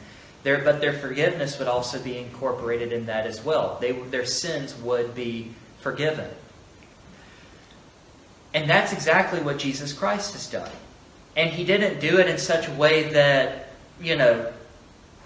Their, 0.46 0.60
but 0.60 0.80
their 0.80 0.94
forgiveness 0.94 1.58
would 1.58 1.68
also 1.68 2.00
be 2.00 2.20
incorporated 2.20 2.94
in 2.94 3.08
that 3.08 3.26
as 3.26 3.44
well. 3.44 3.80
They, 3.82 3.94
their 3.94 4.28
sins 4.28 4.76
would 4.76 5.16
be 5.16 5.52
forgiven. 5.80 6.30
And 8.54 8.70
that's 8.70 8.94
exactly 8.94 9.42
what 9.42 9.58
Jesus 9.58 9.92
Christ 9.92 10.34
has 10.34 10.46
done. 10.46 10.70
And 11.36 11.50
he 11.50 11.64
didn't 11.64 12.00
do 12.00 12.20
it 12.20 12.28
in 12.28 12.38
such 12.38 12.68
a 12.68 12.72
way 12.74 13.10
that, 13.14 13.70
you 14.00 14.16
know, 14.16 14.54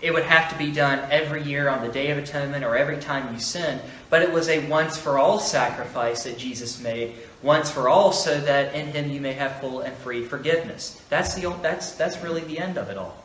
it 0.01 0.13
would 0.13 0.23
have 0.23 0.53
to 0.53 0.57
be 0.57 0.71
done 0.71 1.05
every 1.11 1.43
year 1.43 1.67
on 1.67 1.85
the 1.85 1.91
Day 1.91 2.11
of 2.11 2.17
Atonement 2.17 2.63
or 2.63 2.77
every 2.77 2.99
time 2.99 3.33
you 3.33 3.41
sin, 3.41 3.81
but 4.09 4.21
it 4.21 4.31
was 4.31 4.47
a 4.47 4.65
once 4.69 4.97
for 4.97 5.19
all 5.19 5.37
sacrifice 5.37 6.23
that 6.23 6.37
Jesus 6.37 6.81
made, 6.81 7.15
once 7.43 7.69
for 7.69 7.89
all, 7.89 8.13
so 8.13 8.39
that 8.39 8.73
in 8.73 8.85
Him 8.93 9.11
you 9.11 9.19
may 9.19 9.33
have 9.33 9.59
full 9.59 9.81
and 9.81 9.93
free 9.97 10.23
forgiveness. 10.23 11.03
That's, 11.09 11.35
the, 11.35 11.53
that's, 11.61 11.91
that's 11.91 12.17
really 12.23 12.45
the 12.45 12.57
end 12.57 12.77
of 12.77 12.87
it 12.89 12.97
all. 12.97 13.18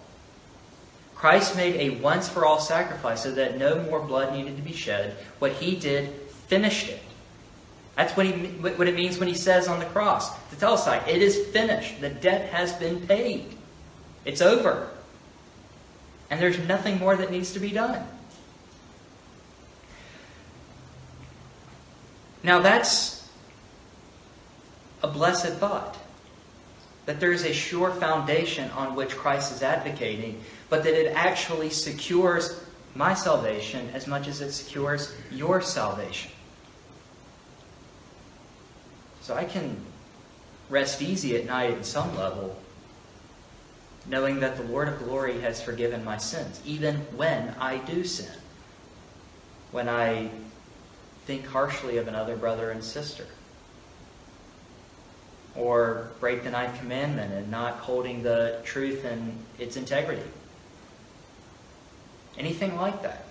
Christ 1.25 1.57
made 1.57 1.77
a 1.77 2.03
once 2.03 2.29
for 2.29 2.45
all 2.45 2.61
sacrifice 2.61 3.23
so 3.23 3.31
that 3.31 3.57
no 3.57 3.81
more 3.85 3.99
blood 3.99 4.35
needed 4.35 4.59
to 4.59 4.63
be 4.63 4.75
shed. 4.75 5.17
What 5.39 5.53
He 5.53 5.75
did 5.75 6.11
finished 6.49 6.91
it. 6.91 7.01
That's 7.97 8.15
what, 8.15 8.27
he, 8.27 8.33
what 8.33 8.87
it 8.87 8.95
means 8.95 9.17
when 9.17 9.29
He 9.29 9.35
says 9.35 9.67
on 9.67 9.79
the 9.79 9.87
cross, 9.87 10.31
tell 10.59 10.75
us, 10.75 10.87
it 10.87 11.23
is 11.23 11.47
finished. 11.47 11.99
The 12.03 12.11
debt 12.11 12.51
has 12.51 12.75
been 12.75 13.07
paid. 13.07 13.47
It's 14.27 14.43
over. 14.43 14.91
And 16.29 16.39
there's 16.39 16.59
nothing 16.59 16.99
more 16.99 17.17
that 17.17 17.31
needs 17.31 17.55
to 17.55 17.59
be 17.59 17.71
done. 17.71 18.07
Now, 22.43 22.61
that's 22.61 23.27
a 25.03 25.09
blessed 25.09 25.55
thought. 25.55 25.97
That 27.07 27.19
there 27.19 27.33
is 27.33 27.47
a 27.47 27.53
sure 27.55 27.93
foundation 27.93 28.71
on 28.73 28.95
which 28.95 29.17
Christ 29.17 29.53
is 29.53 29.63
advocating, 29.63 30.43
but 30.75 30.83
that 30.83 31.01
it 31.01 31.13
actually 31.15 31.71
secures 31.71 32.61
my 32.97 33.15
salvation 33.15 33.89
as 33.95 34.09
much 34.09 34.27
as 34.27 34.41
it 34.41 34.51
secures 34.51 35.15
your 35.31 35.61
salvation. 35.61 36.33
So 39.21 39.37
I 39.37 39.45
can 39.45 39.77
rest 40.69 41.01
easy 41.01 41.37
at 41.37 41.47
night 41.47 41.75
at 41.75 41.87
some 41.87 42.17
level 42.17 42.59
knowing 44.09 44.41
that 44.41 44.57
the 44.57 44.65
Lord 44.65 44.89
of 44.89 44.99
glory 44.99 45.41
has 45.43 45.63
forgiven 45.63 46.05
my 46.05 46.17
sins, 46.17 46.61
even 46.67 46.97
when 47.17 47.55
I 47.61 47.77
do 47.77 48.03
sin. 48.03 48.35
When 49.71 49.89
I 49.89 50.29
think 51.25 51.47
harshly 51.47 51.99
of 51.99 52.09
another 52.09 52.35
brother 52.35 52.73
and 52.73 52.83
sister. 52.83 53.27
Or 55.55 56.11
break 56.19 56.43
the 56.43 56.51
ninth 56.51 56.77
commandment 56.81 57.33
and 57.33 57.49
not 57.49 57.75
holding 57.75 58.25
the 58.25 58.61
truth 58.65 59.05
in 59.05 59.39
its 59.61 59.77
integrity. 59.77 60.29
Anything 62.39 62.77
like 62.77 63.03
that. 63.03 63.25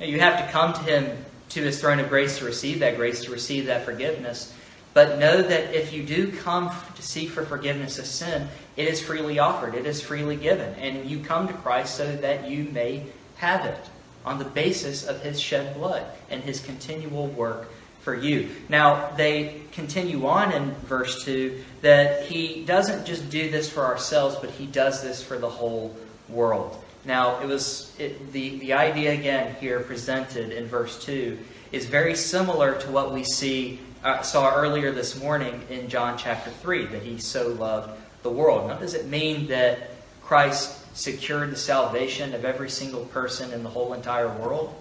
You 0.00 0.20
have 0.20 0.44
to 0.44 0.52
come 0.52 0.72
to 0.72 0.80
Him 0.80 1.24
to 1.50 1.62
His 1.62 1.80
throne 1.80 2.00
of 2.00 2.08
grace 2.08 2.38
to 2.38 2.44
receive 2.44 2.80
that 2.80 2.96
grace, 2.96 3.24
to 3.24 3.30
receive 3.30 3.66
that 3.66 3.84
forgiveness. 3.84 4.54
But 4.92 5.18
know 5.18 5.40
that 5.40 5.74
if 5.74 5.92
you 5.92 6.02
do 6.02 6.32
come 6.32 6.70
to 6.96 7.02
seek 7.02 7.30
for 7.30 7.44
forgiveness 7.44 7.98
of 7.98 8.06
sin, 8.06 8.48
it 8.76 8.88
is 8.88 9.00
freely 9.00 9.38
offered, 9.38 9.74
it 9.74 9.86
is 9.86 10.00
freely 10.00 10.36
given. 10.36 10.74
And 10.74 11.08
you 11.08 11.20
come 11.20 11.46
to 11.46 11.54
Christ 11.54 11.96
so 11.96 12.16
that 12.16 12.50
you 12.50 12.64
may 12.64 13.04
have 13.36 13.64
it 13.66 13.90
on 14.24 14.38
the 14.38 14.44
basis 14.44 15.06
of 15.06 15.22
his 15.22 15.40
shed 15.40 15.74
blood 15.74 16.04
and 16.28 16.42
his 16.42 16.60
continual 16.60 17.28
work 17.28 17.68
for 18.00 18.14
you. 18.14 18.48
Now, 18.68 19.10
they 19.16 19.60
continue 19.72 20.26
on 20.26 20.52
in 20.52 20.72
verse 20.86 21.24
2 21.24 21.62
that 21.82 22.24
he 22.24 22.64
doesn't 22.64 23.06
just 23.06 23.30
do 23.30 23.50
this 23.50 23.70
for 23.70 23.84
ourselves, 23.84 24.36
but 24.40 24.50
he 24.50 24.66
does 24.66 25.02
this 25.02 25.22
for 25.22 25.38
the 25.38 25.48
whole 25.48 25.94
world. 26.28 26.82
Now, 27.04 27.40
it 27.40 27.46
was 27.46 27.94
it, 27.98 28.32
the, 28.32 28.58
the 28.58 28.74
idea 28.74 29.12
again 29.12 29.54
here 29.56 29.80
presented 29.80 30.52
in 30.52 30.66
verse 30.66 31.02
2 31.04 31.38
is 31.72 31.86
very 31.86 32.14
similar 32.14 32.78
to 32.80 32.90
what 32.90 33.12
we 33.12 33.24
see 33.24 33.80
uh, 34.04 34.22
saw 34.22 34.54
earlier 34.54 34.92
this 34.92 35.20
morning 35.20 35.62
in 35.70 35.88
John 35.88 36.16
chapter 36.16 36.50
3 36.50 36.86
that 36.86 37.02
he 37.02 37.18
so 37.18 37.48
loved 37.48 37.98
the 38.22 38.30
world. 38.30 38.68
Now, 38.68 38.78
does 38.78 38.94
it 38.94 39.06
mean 39.06 39.46
that 39.48 39.90
Christ 40.22 40.76
secured 40.96 41.50
the 41.50 41.56
salvation 41.56 42.34
of 42.34 42.44
every 42.44 42.70
single 42.70 43.04
person 43.06 43.52
in 43.52 43.62
the 43.62 43.70
whole 43.70 43.92
entire 43.94 44.28
world? 44.28 44.74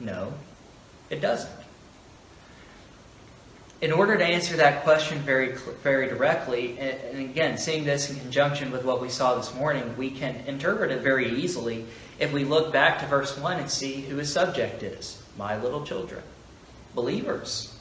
No, 0.00 0.32
it 1.10 1.20
doesn't. 1.20 1.61
In 3.82 3.90
order 3.90 4.16
to 4.16 4.24
answer 4.24 4.56
that 4.58 4.84
question 4.84 5.18
very, 5.18 5.56
very 5.82 6.06
directly, 6.06 6.78
and 6.78 7.18
again, 7.18 7.58
seeing 7.58 7.82
this 7.82 8.10
in 8.10 8.20
conjunction 8.20 8.70
with 8.70 8.84
what 8.84 9.02
we 9.02 9.08
saw 9.08 9.34
this 9.34 9.52
morning, 9.56 9.96
we 9.96 10.08
can 10.08 10.36
interpret 10.46 10.92
it 10.92 11.02
very 11.02 11.28
easily 11.28 11.84
if 12.20 12.32
we 12.32 12.44
look 12.44 12.72
back 12.72 13.00
to 13.00 13.06
verse 13.06 13.36
1 13.36 13.58
and 13.58 13.68
see 13.68 14.02
who 14.02 14.18
his 14.18 14.32
subject 14.32 14.84
is 14.84 15.20
my 15.36 15.60
little 15.60 15.84
children, 15.84 16.22
believers. 16.94 17.76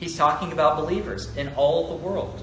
He's 0.00 0.16
talking 0.16 0.50
about 0.50 0.76
believers 0.76 1.34
in 1.36 1.48
all 1.54 1.96
the 1.96 2.04
world 2.04 2.42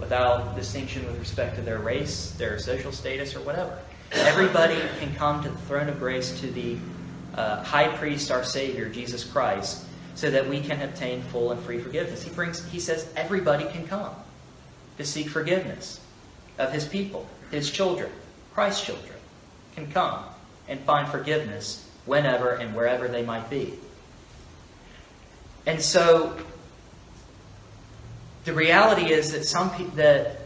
without 0.00 0.56
distinction 0.56 1.06
with 1.06 1.20
respect 1.20 1.54
to 1.54 1.62
their 1.62 1.78
race, 1.78 2.32
their 2.32 2.58
social 2.58 2.90
status, 2.90 3.36
or 3.36 3.42
whatever. 3.42 3.78
Everybody 4.10 4.80
can 4.98 5.14
come 5.14 5.40
to 5.44 5.50
the 5.50 5.58
throne 5.58 5.88
of 5.88 6.00
grace 6.00 6.40
to 6.40 6.50
the 6.50 6.78
uh, 7.36 7.62
high 7.62 7.96
priest, 7.96 8.32
our 8.32 8.42
Savior, 8.42 8.88
Jesus 8.88 9.22
Christ, 9.22 9.86
so 10.14 10.30
that 10.30 10.48
we 10.48 10.60
can 10.60 10.80
obtain 10.82 11.22
full 11.22 11.52
and 11.52 11.60
free 11.62 11.78
forgiveness. 11.78 12.22
He 12.22 12.30
brings, 12.30 12.64
he 12.70 12.80
says, 12.80 13.10
everybody 13.16 13.64
can 13.64 13.86
come 13.86 14.14
to 14.98 15.04
seek 15.04 15.28
forgiveness 15.28 16.00
of 16.58 16.72
his 16.72 16.84
people, 16.84 17.26
his 17.50 17.70
children, 17.70 18.10
Christ's 18.52 18.84
children, 18.84 19.14
can 19.74 19.90
come 19.90 20.24
and 20.68 20.80
find 20.80 21.08
forgiveness 21.08 21.88
whenever 22.04 22.50
and 22.50 22.74
wherever 22.74 23.08
they 23.08 23.22
might 23.22 23.48
be. 23.48 23.74
And 25.66 25.80
so 25.80 26.36
the 28.44 28.52
reality 28.52 29.12
is 29.12 29.32
that 29.32 29.44
some 29.44 29.70
people 29.70 29.96
that 29.96 30.41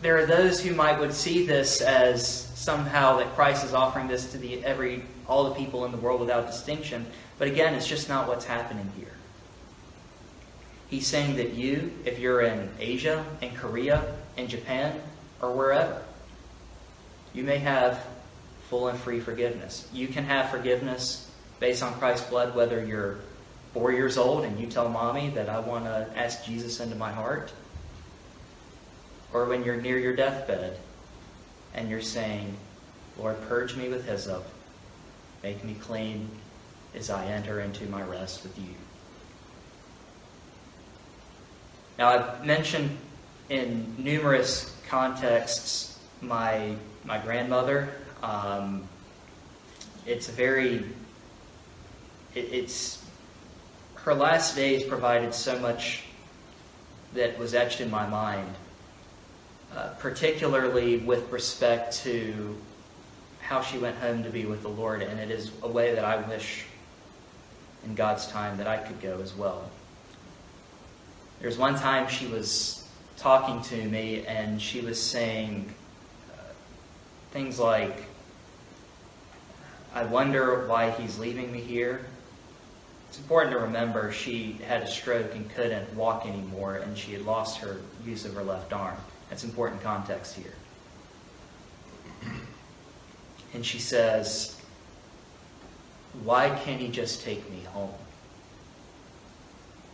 there 0.00 0.16
are 0.18 0.26
those 0.26 0.60
who 0.60 0.74
might 0.74 0.98
would 0.98 1.12
see 1.12 1.46
this 1.46 1.80
as 1.80 2.26
somehow 2.54 3.18
that 3.18 3.34
Christ 3.34 3.64
is 3.64 3.74
offering 3.74 4.08
this 4.08 4.32
to 4.32 4.38
the 4.38 4.64
every 4.64 5.02
all 5.26 5.44
the 5.44 5.54
people 5.54 5.84
in 5.84 5.92
the 5.92 5.98
world 5.98 6.20
without 6.20 6.46
distinction. 6.46 7.06
But 7.38 7.48
again, 7.48 7.74
it's 7.74 7.86
just 7.86 8.08
not 8.08 8.28
what's 8.28 8.44
happening 8.44 8.90
here. 8.96 9.12
He's 10.88 11.06
saying 11.06 11.36
that 11.36 11.52
you, 11.52 11.92
if 12.04 12.18
you're 12.18 12.40
in 12.40 12.70
Asia, 12.80 13.24
in 13.42 13.54
Korea, 13.54 14.14
in 14.36 14.48
Japan, 14.48 14.98
or 15.42 15.52
wherever, 15.52 16.02
you 17.34 17.44
may 17.44 17.58
have 17.58 18.04
full 18.70 18.88
and 18.88 18.98
free 18.98 19.20
forgiveness. 19.20 19.86
You 19.92 20.08
can 20.08 20.24
have 20.24 20.50
forgiveness 20.50 21.30
based 21.60 21.82
on 21.82 21.92
Christ's 21.94 22.28
blood, 22.28 22.54
whether 22.54 22.84
you're 22.84 23.18
four 23.74 23.92
years 23.92 24.16
old 24.16 24.44
and 24.44 24.58
you 24.58 24.66
tell 24.66 24.88
mommy 24.88 25.30
that 25.30 25.48
I 25.48 25.60
want 25.60 25.84
to 25.84 26.08
ask 26.16 26.44
Jesus 26.44 26.80
into 26.80 26.96
my 26.96 27.12
heart, 27.12 27.52
or 29.32 29.44
when 29.44 29.64
you're 29.64 29.80
near 29.80 29.98
your 29.98 30.16
deathbed 30.16 30.78
and 31.74 31.88
you're 31.88 32.00
saying, 32.00 32.56
Lord, 33.18 33.40
purge 33.48 33.76
me 33.76 33.88
with 33.88 34.06
hyssop, 34.06 34.46
make 35.42 35.62
me 35.64 35.74
clean 35.74 36.28
as 36.94 37.10
I 37.10 37.26
enter 37.26 37.60
into 37.60 37.86
my 37.86 38.02
rest 38.02 38.42
with 38.42 38.58
you. 38.58 38.74
Now, 41.98 42.10
I've 42.10 42.46
mentioned 42.46 42.96
in 43.48 43.94
numerous 43.98 44.74
contexts 44.88 45.98
my, 46.20 46.74
my 47.04 47.18
grandmother. 47.18 47.88
Um, 48.22 48.88
it's 50.06 50.28
very, 50.28 50.84
it, 52.34 52.52
it's 52.52 53.04
her 53.96 54.14
last 54.14 54.56
days 54.56 54.84
provided 54.84 55.34
so 55.34 55.58
much 55.58 56.04
that 57.14 57.38
was 57.38 57.54
etched 57.54 57.80
in 57.80 57.90
my 57.90 58.06
mind, 58.06 58.54
uh, 59.74 59.90
particularly 59.98 60.98
with 60.98 61.30
respect 61.30 61.98
to 62.04 62.56
how 63.40 63.60
she 63.62 63.78
went 63.78 63.96
home 63.96 64.22
to 64.22 64.30
be 64.30 64.44
with 64.44 64.62
the 64.62 64.68
Lord. 64.68 65.02
And 65.02 65.18
it 65.18 65.30
is 65.30 65.50
a 65.62 65.68
way 65.68 65.94
that 65.94 66.04
I 66.04 66.16
wish 66.28 66.64
in 67.84 67.94
God's 67.94 68.26
time 68.26 68.58
that 68.58 68.66
I 68.66 68.76
could 68.76 69.00
go 69.00 69.20
as 69.22 69.34
well. 69.34 69.70
There's 71.40 71.56
one 71.56 71.76
time 71.76 72.08
she 72.08 72.26
was 72.26 72.86
talking 73.16 73.62
to 73.62 73.88
me 73.88 74.26
and 74.26 74.60
she 74.60 74.80
was 74.80 75.00
saying 75.00 75.72
uh, 76.32 76.42
things 77.30 77.58
like, 77.58 78.04
I 79.94 80.04
wonder 80.04 80.66
why 80.66 80.90
he's 80.90 81.18
leaving 81.18 81.50
me 81.50 81.60
here. 81.60 82.06
It's 83.08 83.18
important 83.18 83.52
to 83.52 83.60
remember 83.60 84.12
she 84.12 84.60
had 84.66 84.82
a 84.82 84.86
stroke 84.86 85.34
and 85.34 85.48
couldn't 85.54 85.94
walk 85.94 86.26
anymore, 86.26 86.76
and 86.76 86.96
she 86.96 87.12
had 87.12 87.22
lost 87.22 87.58
her 87.60 87.78
use 88.04 88.26
of 88.26 88.34
her 88.34 88.42
left 88.42 88.72
arm. 88.74 88.98
That's 89.28 89.44
important 89.44 89.82
context 89.82 90.36
here. 90.36 90.54
And 93.54 93.64
she 93.64 93.78
says, 93.78 94.60
Why 96.22 96.50
can't 96.50 96.80
he 96.80 96.88
just 96.88 97.22
take 97.22 97.50
me 97.50 97.60
home? 97.72 97.94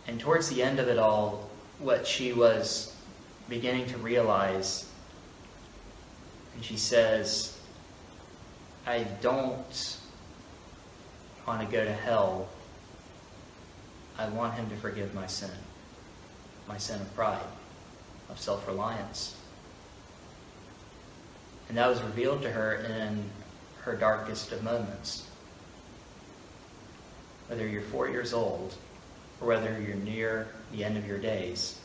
And 0.07 0.19
towards 0.19 0.49
the 0.49 0.61
end 0.61 0.79
of 0.79 0.87
it 0.87 0.99
all, 0.99 1.49
what 1.79 2.05
she 2.05 2.31
was 2.33 2.95
beginning 3.49 3.87
to 3.87 3.97
realize 3.97 4.87
And 6.55 6.63
she 6.63 6.77
says, 6.77 7.59
I 8.87 9.03
don't 9.21 9.99
want 11.45 11.61
to 11.61 11.67
go 11.67 11.83
to 11.83 11.93
hell. 11.93 12.47
I 14.17 14.29
want 14.29 14.53
him 14.53 14.69
to 14.69 14.75
forgive 14.77 15.13
my 15.13 15.27
sin, 15.27 15.51
my 16.67 16.77
sin 16.77 17.01
of 17.01 17.13
pride, 17.13 17.39
of 18.29 18.39
self 18.39 18.67
reliance. 18.67 19.35
And 21.69 21.77
that 21.77 21.87
was 21.87 22.01
revealed 22.01 22.41
to 22.43 22.51
her 22.51 22.75
in 22.75 23.23
her 23.81 23.95
darkest 23.95 24.51
of 24.51 24.63
moments. 24.63 25.27
Whether 27.47 27.67
you're 27.67 27.81
four 27.81 28.09
years 28.09 28.33
old 28.33 28.75
or 29.41 29.47
whether 29.47 29.79
you're 29.79 29.95
near 29.95 30.47
the 30.71 30.83
end 30.83 30.97
of 30.97 31.05
your 31.05 31.17
days, 31.17 31.79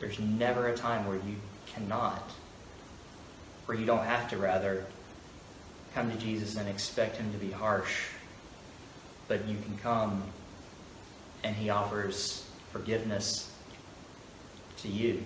there's 0.00 0.18
never 0.18 0.68
a 0.68 0.76
time 0.76 1.06
where 1.06 1.16
you 1.16 1.36
cannot, 1.66 2.30
where 3.66 3.76
you 3.76 3.86
don't 3.86 4.04
have 4.04 4.28
to, 4.30 4.36
rather, 4.36 4.86
come 5.94 6.10
to 6.10 6.16
Jesus 6.18 6.56
and 6.56 6.68
expect 6.68 7.16
him 7.16 7.30
to 7.32 7.38
be 7.38 7.50
harsh. 7.50 8.06
But 9.28 9.46
you 9.46 9.56
can 9.56 9.78
come 9.78 10.22
and 11.42 11.54
he 11.54 11.70
offers 11.70 12.46
forgiveness 12.72 13.50
to 14.78 14.88
you. 14.88 15.22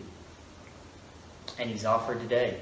And 1.59 1.69
he's 1.69 1.85
offered 1.85 2.21
today. 2.21 2.61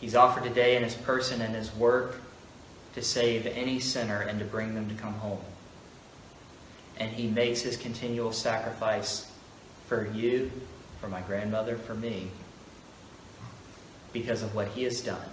He's 0.00 0.14
offered 0.14 0.44
today 0.44 0.76
in 0.76 0.84
his 0.84 0.94
person 0.94 1.40
and 1.40 1.54
his 1.54 1.74
work 1.74 2.20
to 2.94 3.02
save 3.02 3.46
any 3.46 3.80
sinner 3.80 4.20
and 4.20 4.38
to 4.38 4.44
bring 4.44 4.74
them 4.74 4.88
to 4.88 4.94
come 4.94 5.14
home. 5.14 5.40
And 6.98 7.10
he 7.10 7.28
makes 7.28 7.60
his 7.60 7.76
continual 7.76 8.32
sacrifice 8.32 9.30
for 9.86 10.06
you, 10.06 10.50
for 11.00 11.08
my 11.08 11.20
grandmother, 11.22 11.76
for 11.76 11.94
me, 11.94 12.28
because 14.12 14.42
of 14.42 14.54
what 14.54 14.68
he 14.68 14.84
has 14.84 15.00
done. 15.00 15.28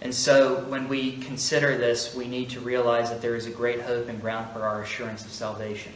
And 0.00 0.14
so 0.14 0.64
when 0.64 0.88
we 0.88 1.18
consider 1.18 1.76
this, 1.76 2.14
we 2.14 2.26
need 2.26 2.50
to 2.50 2.60
realize 2.60 3.10
that 3.10 3.20
there 3.20 3.36
is 3.36 3.46
a 3.46 3.50
great 3.50 3.82
hope 3.82 4.08
and 4.08 4.20
ground 4.20 4.50
for 4.52 4.62
our 4.62 4.82
assurance 4.82 5.24
of 5.24 5.30
salvation. 5.30 5.92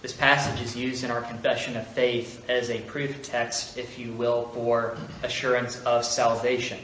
This 0.00 0.12
passage 0.12 0.60
is 0.60 0.76
used 0.76 1.02
in 1.02 1.10
our 1.10 1.22
confession 1.22 1.76
of 1.76 1.84
faith 1.88 2.48
as 2.48 2.70
a 2.70 2.80
proof 2.82 3.20
text, 3.20 3.76
if 3.76 3.98
you 3.98 4.12
will, 4.12 4.48
for 4.54 4.96
assurance 5.24 5.80
of 5.82 6.04
salvation. 6.04 6.78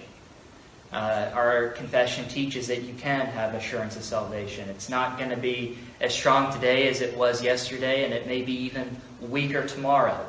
Uh, 0.93 1.31
our 1.33 1.69
confession 1.69 2.27
teaches 2.29 2.67
that 2.67 2.83
you 2.83 2.93
can 2.95 3.27
have 3.27 3.55
assurance 3.55 3.95
of 3.97 4.03
salvation. 4.03 4.69
It's 4.69 4.89
not 4.89 5.17
going 5.17 5.31
to 5.31 5.37
be 5.37 5.79
as 6.01 6.13
strong 6.13 6.53
today 6.53 6.89
as 6.89 7.03
it 7.03 7.17
was 7.17 7.41
yesterday, 7.41 8.05
and 8.05 8.13
it 8.13 8.27
may 8.27 8.43
be 8.43 8.53
even 8.53 8.97
weaker 9.21 9.65
tomorrow. 9.65 10.27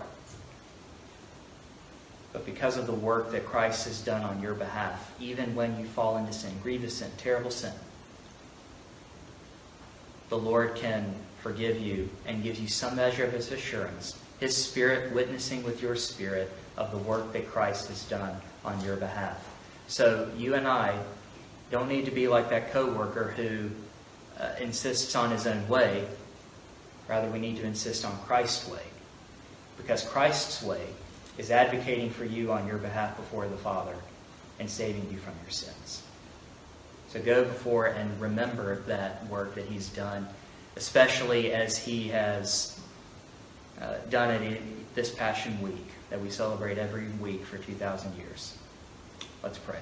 But 2.34 2.46
because 2.46 2.78
of 2.78 2.86
the 2.86 2.94
work 2.94 3.32
that 3.32 3.48
Christ 3.48 3.88
has 3.88 4.00
done 4.02 4.22
on 4.22 4.42
your 4.44 4.54
behalf, 4.54 5.12
even 5.20 5.56
when 5.56 5.80
you 5.80 5.86
fall 5.86 6.18
into 6.18 6.34
sin, 6.34 6.52
grievous 6.62 6.98
sin, 6.98 7.10
terrible 7.18 7.52
sin, 7.52 7.74
the 10.30 10.38
Lord 10.38 10.76
can 10.76 11.16
forgive 11.46 11.80
you 11.80 12.10
and 12.26 12.42
give 12.42 12.58
you 12.58 12.68
some 12.68 12.96
measure 12.96 13.24
of 13.24 13.32
his 13.32 13.52
assurance, 13.52 14.18
his 14.40 14.58
spirit 14.58 15.14
witnessing 15.14 15.62
with 15.62 15.80
your 15.80 15.96
spirit 15.96 16.52
of 16.76 16.90
the 16.90 16.98
work 16.98 17.32
that 17.34 17.48
Christ 17.48 17.88
has 17.90 18.04
done 18.06 18.36
on 18.64 18.84
your 18.84 18.96
behalf. 18.96 19.48
So 19.88 20.32
you 20.36 20.56
and 20.56 20.68
I 20.68 20.98
don't 21.70 21.88
need 21.88 22.06
to 22.06 22.12
be 22.12 22.28
like 22.28 22.50
that 22.50 22.72
coworker 22.72 23.36
who 23.38 23.70
uh, 24.40 24.54
insists 24.60 25.16
on 25.16 25.30
his 25.30 25.46
own 25.46 25.68
way. 25.68 26.08
Rather, 27.08 27.30
we 27.30 27.38
need 27.38 27.58
to 27.58 27.64
insist 27.64 28.06
on 28.06 28.18
Christ's 28.26 28.68
way. 28.68 28.82
Because 29.78 30.04
Christ's 30.04 30.64
way 30.64 30.88
is 31.38 31.52
advocating 31.52 32.10
for 32.10 32.26
you 32.26 32.52
on 32.54 32.66
your 32.66 32.80
behalf 32.80 33.16
before 33.18 33.48
the 33.48 33.58
Father 33.58 33.96
and 34.60 34.68
saving 34.68 35.08
you 35.12 35.20
from 35.20 35.36
your 35.44 35.52
sins. 35.52 36.02
So 37.10 37.22
go 37.22 37.44
before 37.44 37.86
and 37.86 38.20
remember 38.20 38.78
that 38.88 39.28
work 39.28 39.54
that 39.54 39.66
he's 39.66 39.90
done 39.90 40.28
especially 40.76 41.52
as 41.54 41.78
he 41.78 42.08
has 42.10 42.80
uh, 43.82 43.96
done 44.10 44.32
it 44.44 44.62
this 44.96 45.14
Passion 45.14 45.62
Week 45.62 45.88
that 46.10 46.22
we 46.22 46.30
celebrate 46.30 46.78
every 46.78 47.08
week 47.20 47.44
for 47.46 47.58
2,000 47.58 48.16
years. 48.18 48.58
Let's 49.44 49.58
pray. 49.58 49.80